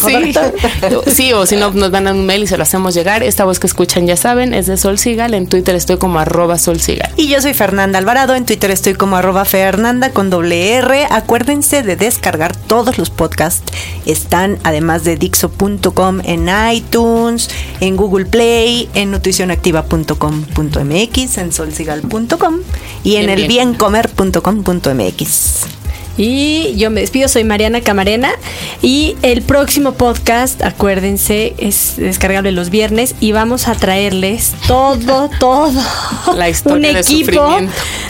sí. 0.04 0.32
sí. 1.12 1.32
o 1.32 1.46
si 1.46 1.56
no, 1.56 1.70
nos 1.70 1.90
mandan 1.90 2.16
un 2.16 2.26
mail 2.26 2.42
y 2.44 2.46
se 2.46 2.56
lo 2.56 2.62
hacemos 2.62 2.94
llegar. 2.94 3.22
Esta 3.22 3.44
voz 3.44 3.58
que 3.58 3.66
escuchan, 3.66 4.06
ya 4.06 4.16
saben, 4.16 4.54
es 4.54 4.66
de 4.66 4.76
Sol 4.76 4.98
Sigal. 4.98 5.34
En 5.34 5.46
Twitter 5.46 5.74
estoy 5.74 5.98
como 5.98 6.18
arroba 6.18 6.58
Sol 6.58 6.80
Sigal. 6.80 7.10
Y 7.16 7.28
yo 7.28 7.40
soy 7.40 7.54
Fernanda 7.54 7.98
Alvarado. 7.98 8.34
En 8.34 8.46
Twitter 8.46 8.70
estoy 8.70 8.94
como 8.94 9.16
arroba 9.16 9.44
Fernanda 9.44 10.10
con 10.10 10.30
doble 10.30 10.74
R. 10.74 11.06
Acuérdense 11.10 11.82
de 11.82 11.96
descargar 11.96 12.56
todos 12.56 12.98
los 12.98 13.10
podcasts. 13.10 13.62
Están 14.06 14.58
además 14.64 15.04
de 15.04 15.16
Dixo.com 15.16 16.20
en 16.24 16.48
iTunes, 16.72 17.50
en 17.80 17.96
Google 17.96 18.26
Play, 18.26 18.88
en 18.94 19.10
nutricionactiva.com.mx 19.10 20.89
en 20.90 21.52
solsigal.com 21.52 22.56
y 23.04 23.16
en 23.16 23.30
elbiencomer.com.mx. 23.30 25.66
Y 26.16 26.74
yo 26.76 26.90
me 26.90 27.00
despido, 27.00 27.28
soy 27.28 27.44
Mariana 27.44 27.80
Camarena. 27.80 28.32
Y 28.82 29.16
el 29.22 29.42
próximo 29.42 29.94
podcast, 29.94 30.62
acuérdense, 30.62 31.54
es 31.58 31.94
descargable 31.96 32.52
los 32.52 32.68
viernes 32.68 33.14
y 33.20 33.32
vamos 33.32 33.68
a 33.68 33.74
traerles 33.74 34.52
todo, 34.66 35.30
todo. 35.38 35.80
La 36.36 36.50
historia 36.50 36.90
un 36.90 36.96
equipo 36.96 37.58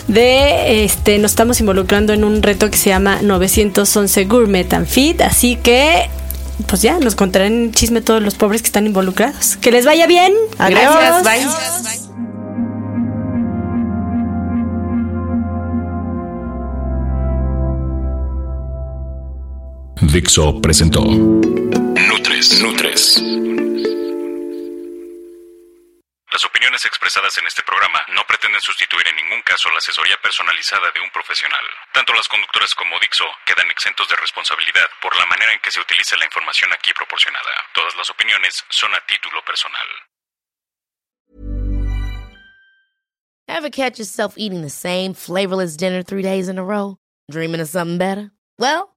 de, 0.08 0.84
este, 0.84 1.18
nos 1.18 1.32
estamos 1.32 1.60
involucrando 1.60 2.12
en 2.12 2.24
un 2.24 2.42
reto 2.42 2.70
que 2.70 2.78
se 2.78 2.90
llama 2.90 3.20
911 3.22 4.24
Gourmet 4.24 4.72
and 4.72 4.86
Fit. 4.86 5.20
Así 5.20 5.56
que 5.56 6.08
pues 6.66 6.82
ya 6.82 6.98
nos 6.98 7.14
contarán 7.14 7.72
chisme 7.72 8.00
todos 8.00 8.22
los 8.22 8.34
pobres 8.34 8.62
que 8.62 8.66
están 8.66 8.86
involucrados. 8.86 9.56
Que 9.56 9.70
les 9.70 9.84
vaya 9.84 10.06
bien. 10.06 10.32
Gracias. 10.58 11.22
Bye. 11.22 11.99
Dixo 20.12 20.60
presentó 20.60 21.02
Nutres. 21.06 22.60
Nutres. 22.60 23.22
Las 26.32 26.44
opiniones 26.44 26.84
expresadas 26.84 27.38
en 27.38 27.46
este 27.46 27.62
programa 27.62 28.02
no 28.12 28.26
pretenden 28.26 28.60
sustituir 28.60 29.06
en 29.06 29.14
ningún 29.14 29.40
caso 29.42 29.70
la 29.70 29.78
asesoría 29.78 30.18
personalizada 30.20 30.90
de 30.90 30.98
un 30.98 31.10
profesional. 31.10 31.62
Tanto 31.94 32.12
las 32.12 32.26
conductoras 32.26 32.74
como 32.74 32.98
Dixo 32.98 33.24
quedan 33.46 33.70
exentos 33.70 34.08
de 34.08 34.16
responsabilidad 34.16 34.90
por 35.00 35.16
la 35.16 35.26
manera 35.26 35.52
en 35.52 35.60
que 35.62 35.70
se 35.70 35.78
utiliza 35.78 36.16
la 36.16 36.24
información 36.24 36.72
aquí 36.72 36.90
proporcionada. 36.92 37.54
Todas 37.72 37.94
las 37.94 38.10
opiniones 38.10 38.64
son 38.68 38.92
a 38.92 39.06
título 39.06 39.44
personal. 39.46 39.86
Ever 43.46 43.70
catch 43.70 43.98
yourself 43.98 44.34
eating 44.36 44.62
the 44.62 44.70
same 44.70 45.14
flavorless 45.14 45.76
dinner 45.76 46.02
three 46.02 46.22
days 46.22 46.48
in 46.48 46.58
a 46.58 46.64
row? 46.64 46.96
Dreaming 47.30 47.60
of 47.60 47.68
something 47.68 47.98
better? 47.98 48.32
Well, 48.58 48.96